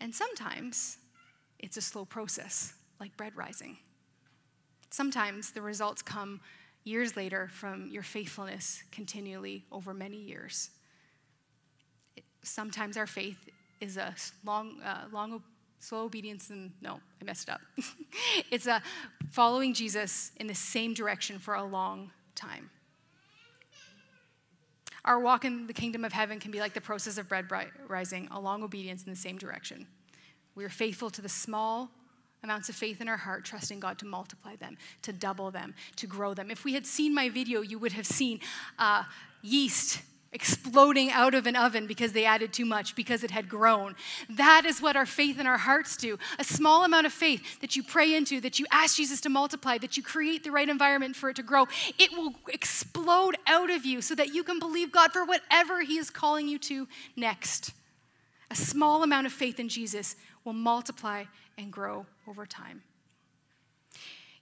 And 0.00 0.14
sometimes 0.14 0.98
it's 1.58 1.76
a 1.76 1.82
slow 1.82 2.04
process, 2.04 2.74
like 3.00 3.16
bread 3.16 3.36
rising. 3.36 3.78
Sometimes 4.90 5.52
the 5.52 5.62
results 5.62 6.02
come 6.02 6.40
years 6.84 7.16
later 7.16 7.48
from 7.52 7.88
your 7.90 8.02
faithfulness 8.02 8.82
continually 8.90 9.64
over 9.70 9.92
many 9.92 10.16
years. 10.16 10.70
Sometimes 12.42 12.96
our 12.96 13.06
faith 13.06 13.48
is 13.80 13.96
a 13.96 14.14
long, 14.44 14.80
uh, 14.82 15.04
long, 15.12 15.42
slow 15.78 16.04
obedience, 16.04 16.50
and 16.50 16.72
no, 16.80 17.00
I 17.20 17.24
messed 17.24 17.50
up. 17.50 17.60
it's 18.50 18.66
a 18.66 18.82
following 19.30 19.74
Jesus 19.74 20.32
in 20.36 20.46
the 20.46 20.54
same 20.54 20.94
direction 20.94 21.38
for 21.38 21.54
a 21.54 21.64
long 21.64 22.10
time. 22.34 22.70
Our 25.04 25.20
walk 25.20 25.44
in 25.44 25.66
the 25.66 25.72
kingdom 25.72 26.04
of 26.04 26.12
heaven 26.12 26.38
can 26.38 26.50
be 26.50 26.60
like 26.60 26.74
the 26.74 26.80
process 26.80 27.18
of 27.18 27.28
bread 27.28 27.46
rising, 27.88 28.28
a 28.30 28.40
long 28.40 28.62
obedience 28.62 29.04
in 29.04 29.10
the 29.10 29.16
same 29.16 29.38
direction. 29.38 29.86
We 30.54 30.64
are 30.64 30.70
faithful 30.70 31.10
to 31.10 31.22
the 31.22 31.28
small 31.28 31.90
amounts 32.42 32.68
of 32.68 32.74
faith 32.74 33.00
in 33.00 33.08
our 33.08 33.16
heart, 33.16 33.44
trusting 33.44 33.80
God 33.80 33.98
to 33.98 34.06
multiply 34.06 34.56
them, 34.56 34.76
to 35.02 35.12
double 35.12 35.50
them, 35.50 35.74
to 35.96 36.06
grow 36.06 36.34
them. 36.34 36.50
If 36.50 36.64
we 36.64 36.74
had 36.74 36.86
seen 36.86 37.14
my 37.14 37.28
video, 37.28 37.60
you 37.60 37.78
would 37.78 37.92
have 37.92 38.06
seen 38.06 38.40
uh, 38.78 39.04
yeast 39.42 40.02
exploding 40.32 41.10
out 41.10 41.34
of 41.34 41.46
an 41.46 41.56
oven 41.56 41.86
because 41.86 42.12
they 42.12 42.24
added 42.24 42.52
too 42.52 42.64
much, 42.64 42.94
because 42.94 43.24
it 43.24 43.32
had 43.32 43.48
grown. 43.48 43.96
That 44.28 44.64
is 44.64 44.80
what 44.80 44.96
our 44.96 45.06
faith 45.06 45.40
in 45.40 45.46
our 45.46 45.58
hearts 45.58 45.96
do. 45.96 46.18
A 46.38 46.44
small 46.44 46.84
amount 46.84 47.06
of 47.06 47.12
faith 47.12 47.60
that 47.60 47.74
you 47.74 47.82
pray 47.82 48.14
into, 48.14 48.40
that 48.40 48.58
you 48.58 48.66
ask 48.70 48.96
Jesus 48.96 49.20
to 49.22 49.28
multiply, 49.28 49.78
that 49.78 49.96
you 49.96 50.02
create 50.02 50.44
the 50.44 50.52
right 50.52 50.68
environment 50.68 51.16
for 51.16 51.30
it 51.30 51.36
to 51.36 51.42
grow, 51.42 51.66
it 51.98 52.12
will 52.12 52.34
explode 52.48 53.36
out 53.46 53.70
of 53.70 53.84
you 53.84 54.00
so 54.00 54.14
that 54.14 54.32
you 54.32 54.44
can 54.44 54.58
believe 54.58 54.92
God 54.92 55.12
for 55.12 55.24
whatever 55.24 55.82
He 55.82 55.98
is 55.98 56.10
calling 56.10 56.46
you 56.46 56.58
to 56.60 56.86
next. 57.16 57.72
A 58.52 58.56
small 58.56 59.02
amount 59.02 59.26
of 59.26 59.32
faith 59.32 59.58
in 59.58 59.68
Jesus 59.68 60.14
will 60.44 60.52
multiply 60.52 61.24
and 61.58 61.72
grow 61.72 62.06
over 62.28 62.46
time. 62.46 62.82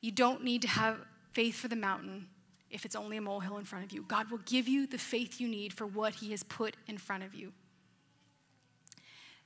You 0.01 0.13
don't 0.13 0.45
need 0.45 0.63
to 0.63 0.69
have 0.69 0.99
faith 1.33 1.57
for 1.57 1.69
the 1.69 1.77
mountain 1.77 2.29
if 2.71 2.85
it's 2.85 2.97
only 2.97 3.17
a 3.17 3.21
molehill 3.21 3.59
in 3.59 3.65
front 3.65 3.85
of 3.85 3.93
you. 3.93 4.03
God 4.03 4.31
will 4.31 4.41
give 4.47 4.69
you 4.69 4.87
the 4.87 4.99
faith 4.99 5.41
you 5.41 5.49
need 5.49 5.73
for 5.73 5.87
what 5.87 6.15
He 6.15 6.31
has 6.31 6.43
put 6.43 6.77
in 6.87 6.99
front 6.99 7.23
of 7.23 7.35
you. 7.35 7.53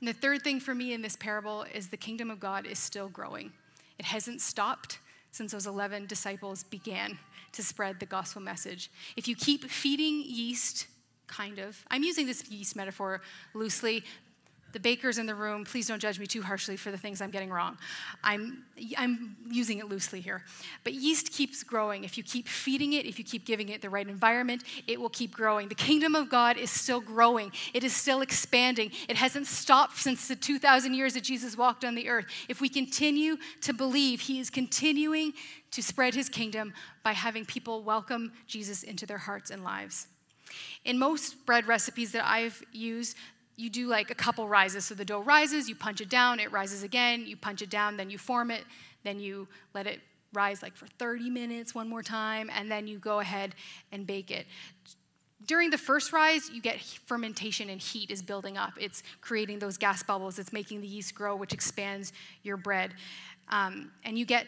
And 0.01 0.09
the 0.09 0.13
third 0.13 0.43
thing 0.43 0.59
for 0.59 0.75
me 0.75 0.93
in 0.93 1.03
this 1.03 1.15
parable 1.15 1.65
is 1.73 1.89
the 1.89 1.97
kingdom 1.97 2.31
of 2.31 2.41
God 2.41 2.67
is 2.67 2.79
still 2.79 3.09
growing. 3.09 3.53
It 3.99 4.05
hasn't 4.05 4.41
stopped 4.41 4.99
since 5.31 5.53
those 5.53 5.67
11 5.67 6.07
disciples 6.07 6.65
began 6.65 7.19
to 7.53 7.63
spread 7.63 8.01
the 8.01 8.07
gospel 8.07 8.43
message. 8.43 8.91
If 9.17 9.29
you 9.29 9.37
keep 9.37 9.65
feeding 9.65 10.25
yeast, 10.27 10.89
kind 11.27 11.59
of, 11.59 11.85
I'm 11.91 12.03
using 12.03 12.27
this 12.27 12.49
yeast 12.51 12.75
metaphor 12.75 13.23
loosely 13.55 14.03
the 14.73 14.81
bakers 14.81 15.19
in 15.19 15.27
the 15.27 15.35
room, 15.35 15.65
please 15.65 15.87
don't 15.87 16.01
judge 16.01 16.19
me 16.19 16.27
too 16.27 16.43
harshly 16.43 16.77
for 16.77 16.91
the 16.91 16.99
things 16.99 17.21
I'm 17.21 17.31
getting 17.31 17.51
wrong. 17.51 17.77
I'm, 18.25 18.65
I'm 18.97 19.37
using 19.51 19.79
it 19.79 19.89
loosely 19.89 20.21
here. 20.21 20.43
But 20.85 20.95
yeast 20.95 21.33
keeps 21.33 21.63
growing. 21.63 22.05
If 22.05 22.17
you 22.17 22.25
keep 22.25 22.49
feeding 22.49 22.95
it, 22.95 23.07
if 23.07 23.19
you 23.19 23.25
keep 23.25 23.45
giving 23.45 23.69
it 23.69 23.83
the 23.83 23.91
right 23.91 24.07
environment, 24.07 24.65
it 24.87 25.01
will 25.01 25.11
keep 25.11 25.33
growing. 25.33 25.69
The 25.69 25.75
kingdom 25.75 26.15
of 26.15 26.29
God 26.29 26.57
is 26.57 26.71
still 26.71 27.01
growing, 27.01 27.53
it 27.75 27.85
is 27.85 27.95
still 27.95 28.23
expanding. 28.23 28.91
It 29.09 29.17
hasn't 29.17 29.47
stopped 29.47 29.99
since 29.99 30.29
the 30.29 30.37
2,000 30.37 30.95
years 30.95 31.15
that 31.15 31.25
Jesus 31.25 31.57
walked 31.57 31.85
on 31.85 31.95
the 31.95 32.09
earth. 32.09 32.27
If 32.49 32.61
we 32.61 32.69
continue 32.69 33.37
to 33.63 33.73
believe, 33.73 34.21
He 34.21 34.41
is 34.41 34.51
continuing 34.51 35.33
to 35.73 35.83
spread 35.83 36.15
His 36.15 36.29
kingdom 36.29 36.73
by 37.03 37.13
having 37.13 37.45
people 37.45 37.83
welcome 37.83 38.33
Jesus 38.47 38.83
into 38.83 39.07
their 39.07 39.19
hearts 39.19 39.51
and 39.51 39.65
lives. 39.65 40.07
In 40.85 40.99
most 40.99 41.47
bread 41.47 41.67
recipes 41.67 42.13
that 42.13 42.27
I've 42.27 42.63
used, 42.73 43.17
you 43.57 43.71
do 43.71 43.87
like 43.87 44.11
a 44.11 44.15
couple 44.15 44.49
rises. 44.49 44.85
So 44.85 44.95
the 44.95 45.05
dough 45.05 45.21
rises, 45.21 45.69
you 45.69 45.75
punch 45.75 46.01
it 46.01 46.09
down, 46.09 46.41
it 46.41 46.51
rises 46.53 46.83
again, 46.83 47.27
you 47.27 47.37
punch 47.37 47.63
it 47.63 47.71
down, 47.71 47.97
then 47.97 48.11
you 48.11 48.19
form 48.19 48.51
it, 48.51 48.65
then 49.05 49.21
you 49.21 49.49
let 49.75 49.87
it 49.87 50.01
rise 50.33 50.63
like 50.63 50.77
for 50.77 50.87
30 50.99 51.31
minutes 51.31 51.75
one 51.75 51.89
more 51.89 52.03
time, 52.03 52.51
and 52.55 52.71
then 52.71 52.87
you 52.87 52.99
go 52.99 53.21
ahead 53.21 53.55
and 53.91 54.07
bake 54.07 54.31
it. 54.31 54.47
During 55.47 55.71
the 55.71 55.79
first 55.79 56.13
rise, 56.13 56.51
you 56.51 56.63
get 56.63 56.81
fermentation 56.81 57.69
and 57.69 57.81
heat 57.81 58.11
is 58.11 58.23
building 58.23 58.57
up. 58.57 58.75
It's 58.81 59.03
creating 59.21 59.59
those 59.59 59.77
gas 59.77 60.03
bubbles, 60.03 60.39
it's 60.39 60.53
making 60.53 60.81
the 60.81 60.87
yeast 60.87 61.15
grow, 61.15 61.37
which 61.37 61.53
expands 61.53 62.13
your 62.43 62.57
bread. 62.57 62.95
Um, 63.49 63.91
and 64.05 64.19
you 64.19 64.25
get 64.25 64.47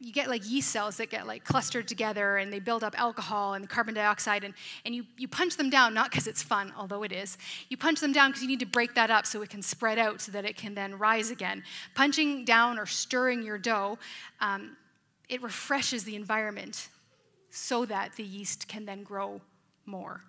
you 0.00 0.12
get 0.12 0.28
like 0.28 0.48
yeast 0.48 0.70
cells 0.70 0.96
that 0.98 1.10
get 1.10 1.26
like 1.26 1.44
clustered 1.44 1.88
together 1.88 2.36
and 2.36 2.52
they 2.52 2.60
build 2.60 2.84
up 2.84 2.98
alcohol 2.98 3.54
and 3.54 3.68
carbon 3.68 3.94
dioxide 3.94 4.44
and, 4.44 4.54
and 4.84 4.94
you, 4.94 5.04
you 5.16 5.26
punch 5.26 5.56
them 5.56 5.70
down 5.70 5.92
not 5.92 6.10
because 6.10 6.28
it's 6.28 6.42
fun 6.42 6.72
although 6.78 7.02
it 7.02 7.10
is. 7.10 7.36
You 7.68 7.76
punch 7.76 8.00
them 8.00 8.12
down 8.12 8.30
because 8.30 8.42
you 8.42 8.48
need 8.48 8.60
to 8.60 8.66
break 8.66 8.94
that 8.94 9.10
up 9.10 9.26
so 9.26 9.42
it 9.42 9.50
can 9.50 9.62
spread 9.62 9.98
out 9.98 10.20
so 10.20 10.30
that 10.32 10.44
it 10.44 10.56
can 10.56 10.74
then 10.74 10.98
rise 10.98 11.30
again. 11.30 11.64
Punching 11.94 12.44
down 12.44 12.78
or 12.78 12.86
stirring 12.86 13.42
your 13.42 13.58
dough 13.58 13.98
um, 14.40 14.76
it 15.28 15.42
refreshes 15.42 16.04
the 16.04 16.14
environment 16.14 16.88
so 17.50 17.84
that 17.84 18.14
the 18.16 18.22
yeast 18.22 18.68
can 18.68 18.84
then 18.84 19.02
grow 19.02 19.40
more. 19.84 20.22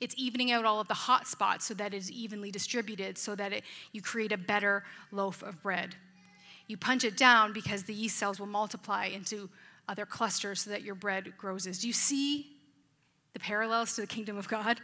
It's 0.00 0.16
evening 0.18 0.50
out 0.50 0.64
all 0.64 0.80
of 0.80 0.88
the 0.88 0.94
hot 0.94 1.28
spots 1.28 1.66
so 1.66 1.74
that 1.74 1.94
it 1.94 1.96
is 1.96 2.10
evenly 2.10 2.50
distributed 2.50 3.16
so 3.18 3.36
that 3.36 3.52
it, 3.52 3.62
you 3.92 4.02
create 4.02 4.32
a 4.32 4.36
better 4.36 4.82
loaf 5.12 5.42
of 5.44 5.62
bread 5.62 5.94
you 6.72 6.78
punch 6.78 7.04
it 7.04 7.18
down 7.18 7.52
because 7.52 7.82
the 7.82 7.92
yeast 7.92 8.16
cells 8.16 8.40
will 8.40 8.46
multiply 8.46 9.04
into 9.04 9.50
other 9.88 10.06
clusters 10.06 10.62
so 10.62 10.70
that 10.70 10.80
your 10.80 10.94
bread 10.94 11.34
grows. 11.36 11.64
Do 11.64 11.86
you 11.86 11.92
see 11.92 12.46
the 13.34 13.38
parallels 13.38 13.94
to 13.96 14.00
the 14.00 14.06
kingdom 14.06 14.38
of 14.38 14.48
God? 14.48 14.80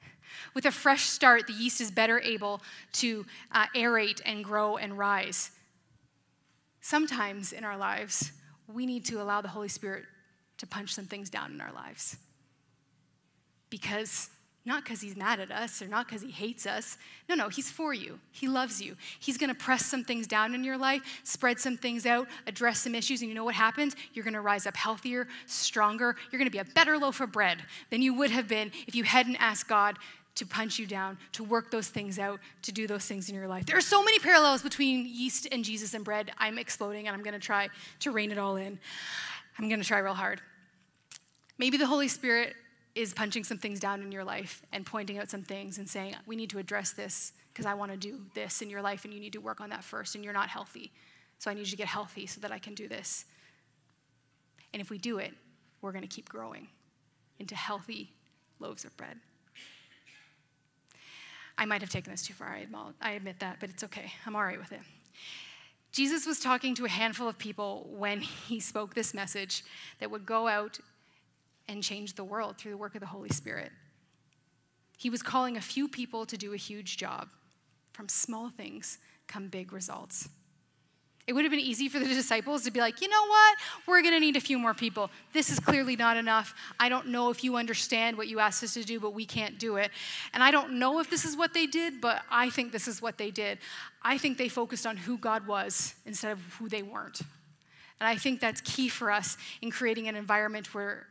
With 0.54 0.64
a 0.64 0.70
fresh 0.70 1.04
start, 1.04 1.46
the 1.46 1.52
yeast 1.52 1.82
is 1.82 1.90
better 1.90 2.18
able 2.20 2.62
to 2.94 3.26
uh, 3.52 3.66
aerate 3.76 4.22
and 4.24 4.42
grow 4.42 4.78
and 4.78 4.96
rise. 4.96 5.50
Sometimes 6.80 7.52
in 7.52 7.64
our 7.64 7.76
lives, 7.76 8.32
we 8.66 8.86
need 8.86 9.04
to 9.04 9.20
allow 9.20 9.42
the 9.42 9.48
Holy 9.48 9.68
Spirit 9.68 10.04
to 10.56 10.66
punch 10.66 10.94
some 10.94 11.04
things 11.04 11.28
down 11.28 11.52
in 11.52 11.60
our 11.60 11.72
lives 11.74 12.16
because 13.68 14.30
not 14.66 14.84
because 14.84 15.00
he's 15.00 15.16
mad 15.16 15.38
at 15.38 15.52
us 15.52 15.80
or 15.80 15.86
not 15.86 16.06
because 16.06 16.22
he 16.22 16.30
hates 16.30 16.66
us. 16.66 16.98
No, 17.28 17.34
no, 17.34 17.48
he's 17.48 17.70
for 17.70 17.94
you. 17.94 18.18
He 18.32 18.48
loves 18.48 18.82
you. 18.82 18.96
He's 19.20 19.38
going 19.38 19.48
to 19.48 19.54
press 19.54 19.86
some 19.86 20.04
things 20.04 20.26
down 20.26 20.54
in 20.54 20.64
your 20.64 20.76
life, 20.76 21.20
spread 21.22 21.60
some 21.60 21.76
things 21.76 22.04
out, 22.04 22.26
address 22.46 22.80
some 22.80 22.94
issues, 22.94 23.20
and 23.22 23.28
you 23.28 23.34
know 23.34 23.44
what 23.44 23.54
happens? 23.54 23.94
You're 24.12 24.24
going 24.24 24.34
to 24.34 24.40
rise 24.40 24.66
up 24.66 24.76
healthier, 24.76 25.28
stronger. 25.46 26.16
You're 26.30 26.38
going 26.38 26.50
to 26.50 26.52
be 26.52 26.58
a 26.58 26.64
better 26.64 26.98
loaf 26.98 27.20
of 27.20 27.32
bread 27.32 27.62
than 27.90 28.02
you 28.02 28.12
would 28.14 28.30
have 28.30 28.48
been 28.48 28.72
if 28.86 28.94
you 28.94 29.04
hadn't 29.04 29.36
asked 29.36 29.68
God 29.68 29.96
to 30.34 30.44
punch 30.44 30.78
you 30.78 30.86
down, 30.86 31.16
to 31.32 31.42
work 31.42 31.70
those 31.70 31.88
things 31.88 32.18
out, 32.18 32.40
to 32.62 32.72
do 32.72 32.86
those 32.86 33.06
things 33.06 33.28
in 33.28 33.34
your 33.34 33.48
life. 33.48 33.66
There 33.66 33.76
are 33.76 33.80
so 33.80 34.04
many 34.04 34.18
parallels 34.18 34.62
between 34.62 35.06
yeast 35.06 35.48
and 35.50 35.64
Jesus 35.64 35.94
and 35.94 36.04
bread. 36.04 36.30
I'm 36.38 36.58
exploding 36.58 37.06
and 37.06 37.16
I'm 37.16 37.22
going 37.22 37.34
to 37.34 37.40
try 37.40 37.70
to 38.00 38.10
rein 38.10 38.30
it 38.30 38.38
all 38.38 38.56
in. 38.56 38.78
I'm 39.58 39.68
going 39.68 39.80
to 39.80 39.86
try 39.86 39.98
real 39.98 40.12
hard. 40.12 40.42
Maybe 41.56 41.78
the 41.78 41.86
Holy 41.86 42.08
Spirit 42.08 42.54
is 42.96 43.12
punching 43.12 43.44
some 43.44 43.58
things 43.58 43.78
down 43.78 44.00
in 44.00 44.10
your 44.10 44.24
life 44.24 44.62
and 44.72 44.86
pointing 44.86 45.18
out 45.18 45.28
some 45.28 45.42
things 45.42 45.76
and 45.76 45.86
saying, 45.86 46.16
we 46.24 46.34
need 46.34 46.48
to 46.48 46.58
address 46.58 46.92
this 46.92 47.34
because 47.52 47.66
I 47.66 47.74
want 47.74 47.92
to 47.92 47.96
do 47.98 48.22
this 48.34 48.62
in 48.62 48.70
your 48.70 48.80
life 48.80 49.04
and 49.04 49.12
you 49.12 49.20
need 49.20 49.34
to 49.34 49.40
work 49.40 49.60
on 49.60 49.68
that 49.68 49.84
first 49.84 50.14
and 50.14 50.24
you're 50.24 50.32
not 50.32 50.48
healthy. 50.48 50.90
So 51.38 51.50
I 51.50 51.54
need 51.54 51.66
you 51.66 51.72
to 51.72 51.76
get 51.76 51.88
healthy 51.88 52.26
so 52.26 52.40
that 52.40 52.50
I 52.50 52.58
can 52.58 52.74
do 52.74 52.88
this. 52.88 53.26
And 54.72 54.80
if 54.80 54.88
we 54.88 54.96
do 54.96 55.18
it, 55.18 55.34
we're 55.82 55.92
going 55.92 56.08
to 56.08 56.08
keep 56.08 56.26
growing 56.30 56.68
into 57.38 57.54
healthy 57.54 58.14
loaves 58.60 58.86
of 58.86 58.96
bread. 58.96 59.18
I 61.58 61.66
might 61.66 61.82
have 61.82 61.90
taken 61.90 62.10
this 62.10 62.22
too 62.22 62.34
far, 62.34 62.58
I 63.02 63.10
admit 63.10 63.40
that, 63.40 63.58
but 63.60 63.68
it's 63.68 63.84
okay. 63.84 64.12
I'm 64.24 64.34
all 64.34 64.42
right 64.42 64.58
with 64.58 64.72
it. 64.72 64.80
Jesus 65.92 66.26
was 66.26 66.40
talking 66.40 66.74
to 66.76 66.86
a 66.86 66.88
handful 66.88 67.28
of 67.28 67.38
people 67.38 67.88
when 67.90 68.20
he 68.20 68.58
spoke 68.58 68.94
this 68.94 69.12
message 69.12 69.64
that 70.00 70.10
would 70.10 70.24
go 70.24 70.48
out 70.48 70.78
and 71.68 71.82
change 71.82 72.14
the 72.14 72.24
world 72.24 72.58
through 72.58 72.72
the 72.72 72.76
work 72.76 72.94
of 72.94 73.00
the 73.00 73.06
Holy 73.06 73.28
Spirit. 73.30 73.72
He 74.96 75.10
was 75.10 75.22
calling 75.22 75.56
a 75.56 75.60
few 75.60 75.88
people 75.88 76.26
to 76.26 76.36
do 76.36 76.52
a 76.52 76.56
huge 76.56 76.96
job. 76.96 77.28
From 77.92 78.08
small 78.08 78.50
things 78.50 78.98
come 79.26 79.48
big 79.48 79.72
results. 79.72 80.28
It 81.26 81.32
would 81.32 81.44
have 81.44 81.50
been 81.50 81.58
easy 81.58 81.88
for 81.88 81.98
the 81.98 82.06
disciples 82.06 82.62
to 82.64 82.70
be 82.70 82.78
like, 82.78 83.00
you 83.00 83.08
know 83.08 83.26
what? 83.26 83.56
We're 83.86 84.00
going 84.00 84.14
to 84.14 84.20
need 84.20 84.36
a 84.36 84.40
few 84.40 84.58
more 84.58 84.74
people. 84.74 85.10
This 85.32 85.50
is 85.50 85.58
clearly 85.58 85.96
not 85.96 86.16
enough. 86.16 86.54
I 86.78 86.88
don't 86.88 87.08
know 87.08 87.30
if 87.30 87.42
you 87.42 87.56
understand 87.56 88.16
what 88.16 88.28
you 88.28 88.38
asked 88.38 88.62
us 88.62 88.74
to 88.74 88.84
do, 88.84 89.00
but 89.00 89.12
we 89.12 89.26
can't 89.26 89.58
do 89.58 89.74
it. 89.76 89.90
And 90.32 90.42
I 90.42 90.52
don't 90.52 90.78
know 90.78 91.00
if 91.00 91.10
this 91.10 91.24
is 91.24 91.36
what 91.36 91.52
they 91.52 91.66
did, 91.66 92.00
but 92.00 92.22
I 92.30 92.48
think 92.48 92.70
this 92.70 92.86
is 92.86 93.02
what 93.02 93.18
they 93.18 93.32
did. 93.32 93.58
I 94.02 94.18
think 94.18 94.38
they 94.38 94.48
focused 94.48 94.86
on 94.86 94.96
who 94.96 95.18
God 95.18 95.48
was 95.48 95.96
instead 96.06 96.30
of 96.30 96.38
who 96.60 96.68
they 96.68 96.84
weren't. 96.84 97.20
And 97.98 98.06
I 98.06 98.14
think 98.14 98.38
that's 98.38 98.60
key 98.60 98.88
for 98.88 99.10
us 99.10 99.36
in 99.62 99.72
creating 99.72 100.06
an 100.06 100.14
environment 100.14 100.72
where 100.74 101.06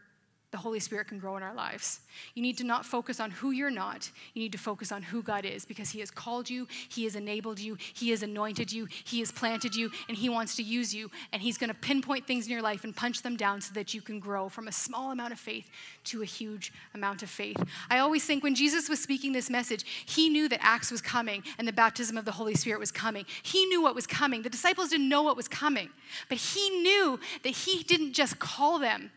the 0.55 0.61
Holy 0.61 0.79
Spirit 0.79 1.09
can 1.09 1.19
grow 1.19 1.35
in 1.35 1.43
our 1.43 1.53
lives. 1.53 1.99
You 2.33 2.41
need 2.41 2.57
to 2.59 2.63
not 2.63 2.85
focus 2.85 3.19
on 3.19 3.29
who 3.29 3.51
you're 3.51 3.69
not. 3.69 4.09
You 4.33 4.41
need 4.41 4.53
to 4.53 4.57
focus 4.57 4.89
on 4.89 5.01
who 5.01 5.21
God 5.21 5.43
is 5.43 5.65
because 5.65 5.89
He 5.89 5.99
has 5.99 6.09
called 6.09 6.49
you, 6.49 6.65
He 6.87 7.03
has 7.03 7.17
enabled 7.17 7.59
you, 7.59 7.75
He 7.93 8.11
has 8.11 8.23
anointed 8.23 8.71
you, 8.71 8.87
He 9.03 9.19
has 9.19 9.33
planted 9.33 9.75
you, 9.75 9.91
and 10.07 10.15
He 10.15 10.29
wants 10.29 10.55
to 10.55 10.63
use 10.63 10.95
you. 10.95 11.11
And 11.33 11.41
He's 11.41 11.57
going 11.57 11.67
to 11.67 11.73
pinpoint 11.73 12.25
things 12.25 12.45
in 12.45 12.53
your 12.53 12.61
life 12.61 12.85
and 12.85 12.95
punch 12.95 13.21
them 13.21 13.35
down 13.35 13.59
so 13.59 13.73
that 13.73 13.93
you 13.93 14.01
can 14.01 14.21
grow 14.21 14.47
from 14.47 14.69
a 14.69 14.71
small 14.71 15.11
amount 15.11 15.33
of 15.33 15.39
faith 15.39 15.69
to 16.05 16.21
a 16.21 16.25
huge 16.25 16.71
amount 16.93 17.21
of 17.21 17.29
faith. 17.29 17.61
I 17.89 17.99
always 17.99 18.23
think 18.23 18.41
when 18.41 18.55
Jesus 18.55 18.87
was 18.87 19.03
speaking 19.03 19.33
this 19.33 19.49
message, 19.49 19.83
He 20.05 20.29
knew 20.29 20.47
that 20.47 20.63
Acts 20.63 20.89
was 20.89 21.01
coming 21.01 21.43
and 21.57 21.67
the 21.67 21.73
baptism 21.73 22.17
of 22.17 22.23
the 22.23 22.31
Holy 22.31 22.55
Spirit 22.55 22.79
was 22.79 22.93
coming. 22.93 23.25
He 23.43 23.65
knew 23.65 23.81
what 23.81 23.93
was 23.93 24.07
coming. 24.07 24.41
The 24.41 24.49
disciples 24.49 24.87
didn't 24.87 25.09
know 25.09 25.21
what 25.21 25.35
was 25.35 25.49
coming, 25.49 25.89
but 26.29 26.37
He 26.37 26.69
knew 26.69 27.19
that 27.43 27.49
He 27.49 27.83
didn't 27.83 28.13
just 28.13 28.39
call 28.39 28.79
them 28.79 29.11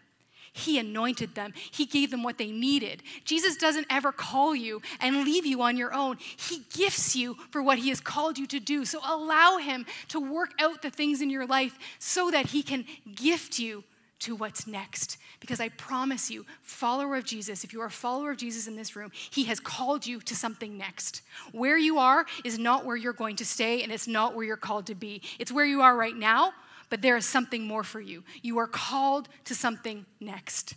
he 0.53 0.79
anointed 0.79 1.35
them, 1.35 1.53
He 1.71 1.87
gave 1.87 2.11
them 2.11 2.23
what 2.23 2.39
they 2.39 2.51
needed. 2.51 3.03
Jesus 3.25 3.57
doesn't 3.57 3.87
ever 3.91 4.13
call 4.13 4.55
you 4.55 4.83
and 5.01 5.25
leave 5.25 5.47
you 5.47 5.63
on 5.63 5.77
your 5.77 5.93
own. 5.93 6.17
He 6.19 6.63
gifts 6.73 7.15
you 7.15 7.37
for 7.51 7.63
what 7.63 7.79
He 7.79 7.89
has 7.91 8.01
called 8.01 8.39
you 8.39 8.47
to 8.49 8.61
do. 8.61 8.85
So 8.85 9.01
allow 9.05 9.59
Him 9.59 9.87
to 10.09 10.21
work 10.21 10.53
out 10.59 10.83
the 10.83 10.91
things 10.91 11.21
in 11.21 11.31
your 11.31 11.47
life 11.47 11.79
so 11.99 12.31
that 12.31 12.47
He 12.47 12.63
can 12.63 12.85
gift 13.15 13.59
you 13.59 13.85
to 14.21 14.35
what's 14.35 14.67
next. 14.67 15.17
Because 15.39 15.61
I 15.61 15.69
promise 15.69 16.31
you, 16.31 16.45
follower 16.63 17.17
of 17.17 17.25
Jesus, 17.25 17.63
if 17.63 17.73
you 17.73 17.81
are 17.81 17.87
a 17.87 17.91
follower 17.91 18.33
of 18.33 18.37
Jesus 18.37 18.67
in 18.67 18.75
this 18.75 18.97
room, 18.97 19.13
he 19.31 19.45
has 19.45 19.61
called 19.61 20.07
you 20.07 20.21
to 20.23 20.35
something 20.35 20.77
next. 20.77 21.23
Where 21.53 21.79
you 21.79 21.99
are 21.99 22.27
is 22.45 22.59
not 22.59 22.85
where 22.85 22.97
you're 22.97 23.13
going 23.13 23.37
to 23.37 23.45
stay, 23.45 23.83
and 23.83 23.93
it's 23.93 24.09
not 24.09 24.35
where 24.35 24.45
you're 24.45 24.57
called 24.57 24.87
to 24.87 24.97
be. 24.97 25.23
It's 25.39 25.53
where 25.53 25.65
you 25.65 25.83
are 25.83 25.97
right 25.97 26.17
now, 26.17 26.53
but 26.91 27.03
there 27.03 27.17
is 27.17 27.27
something 27.27 27.67
more 27.67 27.85
for 27.85 28.01
you. 28.01 28.25
You 28.43 28.59
are 28.59 28.67
called 28.67 29.29
to 29.45 29.55
something 29.55 30.07
next. 30.21 30.75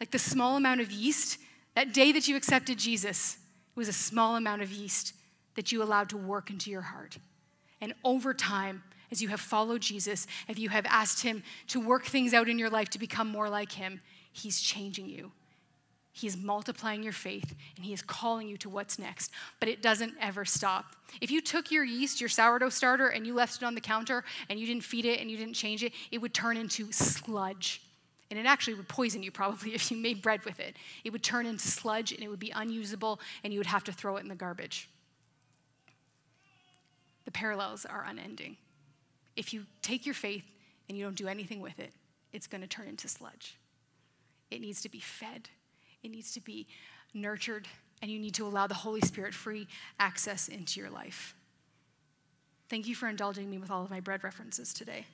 Like 0.00 0.10
the 0.10 0.18
small 0.18 0.56
amount 0.56 0.80
of 0.80 0.90
yeast, 0.90 1.38
that 1.74 1.92
day 1.92 2.12
that 2.12 2.28
you 2.28 2.36
accepted 2.36 2.78
Jesus, 2.78 3.38
it 3.74 3.78
was 3.78 3.88
a 3.88 3.92
small 3.92 4.36
amount 4.36 4.62
of 4.62 4.72
yeast 4.72 5.14
that 5.54 5.72
you 5.72 5.82
allowed 5.82 6.08
to 6.10 6.16
work 6.16 6.50
into 6.50 6.70
your 6.70 6.82
heart. 6.82 7.18
And 7.80 7.94
over 8.04 8.34
time, 8.34 8.82
as 9.10 9.22
you 9.22 9.28
have 9.28 9.40
followed 9.40 9.80
Jesus, 9.80 10.26
if 10.48 10.58
you 10.58 10.68
have 10.68 10.86
asked 10.86 11.22
Him 11.22 11.42
to 11.68 11.80
work 11.80 12.04
things 12.04 12.34
out 12.34 12.48
in 12.48 12.58
your 12.58 12.70
life 12.70 12.90
to 12.90 12.98
become 12.98 13.28
more 13.28 13.48
like 13.48 13.72
Him, 13.72 14.00
He's 14.32 14.60
changing 14.60 15.08
you. 15.08 15.32
He 16.18 16.26
is 16.26 16.36
multiplying 16.36 17.04
your 17.04 17.12
faith 17.12 17.54
and 17.76 17.84
He 17.84 17.92
is 17.92 18.02
calling 18.02 18.48
you 18.48 18.56
to 18.58 18.68
what's 18.68 18.98
next. 18.98 19.30
But 19.60 19.68
it 19.68 19.82
doesn't 19.82 20.14
ever 20.20 20.44
stop. 20.44 20.96
If 21.20 21.30
you 21.30 21.40
took 21.40 21.70
your 21.70 21.84
yeast, 21.84 22.20
your 22.20 22.28
sourdough 22.28 22.70
starter, 22.70 23.06
and 23.06 23.24
you 23.24 23.34
left 23.34 23.62
it 23.62 23.64
on 23.64 23.76
the 23.76 23.80
counter 23.80 24.24
and 24.48 24.58
you 24.58 24.66
didn't 24.66 24.82
feed 24.82 25.04
it 25.04 25.20
and 25.20 25.30
you 25.30 25.36
didn't 25.36 25.54
change 25.54 25.84
it, 25.84 25.92
it 26.10 26.18
would 26.18 26.34
turn 26.34 26.56
into 26.56 26.90
sludge. 26.90 27.82
And 28.30 28.38
it 28.38 28.46
actually 28.46 28.74
would 28.74 28.88
poison 28.88 29.22
you 29.22 29.30
probably 29.30 29.74
if 29.74 29.92
you 29.92 29.96
made 29.96 30.20
bread 30.20 30.44
with 30.44 30.58
it. 30.58 30.76
It 31.04 31.10
would 31.10 31.22
turn 31.22 31.46
into 31.46 31.68
sludge 31.68 32.10
and 32.10 32.20
it 32.20 32.28
would 32.28 32.40
be 32.40 32.50
unusable 32.50 33.20
and 33.44 33.52
you 33.52 33.60
would 33.60 33.68
have 33.68 33.84
to 33.84 33.92
throw 33.92 34.16
it 34.16 34.22
in 34.22 34.28
the 34.28 34.34
garbage. 34.34 34.90
The 37.26 37.30
parallels 37.30 37.86
are 37.86 38.04
unending. 38.08 38.56
If 39.36 39.54
you 39.54 39.66
take 39.82 40.04
your 40.04 40.16
faith 40.16 40.44
and 40.88 40.98
you 40.98 41.04
don't 41.04 41.14
do 41.14 41.28
anything 41.28 41.60
with 41.60 41.78
it, 41.78 41.92
it's 42.32 42.48
going 42.48 42.62
to 42.62 42.66
turn 42.66 42.88
into 42.88 43.06
sludge. 43.06 43.56
It 44.50 44.60
needs 44.60 44.80
to 44.80 44.88
be 44.88 44.98
fed, 44.98 45.48
it 46.08 46.14
needs 46.14 46.32
to 46.32 46.40
be 46.40 46.66
nurtured, 47.12 47.68
and 48.00 48.10
you 48.10 48.18
need 48.18 48.34
to 48.34 48.46
allow 48.46 48.66
the 48.66 48.74
Holy 48.74 49.00
Spirit 49.02 49.34
free 49.34 49.68
access 50.00 50.48
into 50.48 50.80
your 50.80 50.88
life. 50.88 51.34
Thank 52.70 52.86
you 52.86 52.94
for 52.94 53.08
indulging 53.08 53.50
me 53.50 53.58
with 53.58 53.70
all 53.70 53.84
of 53.84 53.90
my 53.90 54.00
bread 54.00 54.24
references 54.24 54.72
today. 54.72 55.04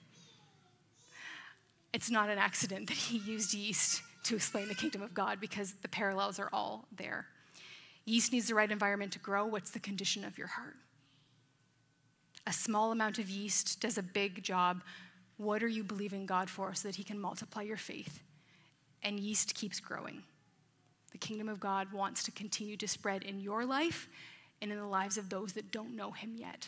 It's 1.92 2.10
not 2.10 2.30
an 2.30 2.38
accident 2.38 2.86
that 2.88 2.96
he 2.96 3.18
used 3.18 3.54
yeast 3.54 4.02
to 4.24 4.36
explain 4.36 4.68
the 4.68 4.74
kingdom 4.74 5.02
of 5.02 5.14
God 5.14 5.40
because 5.40 5.74
the 5.82 5.88
parallels 5.88 6.38
are 6.38 6.48
all 6.52 6.86
there. 6.96 7.26
Yeast 8.04 8.32
needs 8.32 8.48
the 8.48 8.54
right 8.54 8.70
environment 8.70 9.12
to 9.12 9.18
grow. 9.18 9.46
What's 9.46 9.70
the 9.70 9.80
condition 9.80 10.24
of 10.24 10.38
your 10.38 10.48
heart? 10.48 10.76
A 12.46 12.52
small 12.52 12.92
amount 12.92 13.18
of 13.18 13.28
yeast 13.28 13.80
does 13.80 13.98
a 13.98 14.02
big 14.02 14.42
job. 14.42 14.82
What 15.38 15.62
are 15.62 15.68
you 15.68 15.82
believing 15.82 16.26
God 16.26 16.50
for 16.50 16.74
so 16.74 16.88
that 16.88 16.96
He 16.96 17.04
can 17.04 17.18
multiply 17.18 17.62
your 17.62 17.76
faith? 17.76 18.20
And 19.02 19.18
yeast 19.18 19.54
keeps 19.54 19.80
growing. 19.80 20.22
The 21.14 21.18
kingdom 21.18 21.48
of 21.48 21.60
God 21.60 21.92
wants 21.92 22.24
to 22.24 22.32
continue 22.32 22.76
to 22.76 22.88
spread 22.88 23.22
in 23.22 23.38
your 23.38 23.64
life 23.64 24.08
and 24.60 24.72
in 24.72 24.76
the 24.76 24.84
lives 24.84 25.16
of 25.16 25.30
those 25.30 25.52
that 25.52 25.70
don't 25.70 25.94
know 25.94 26.10
Him 26.10 26.34
yet. 26.34 26.66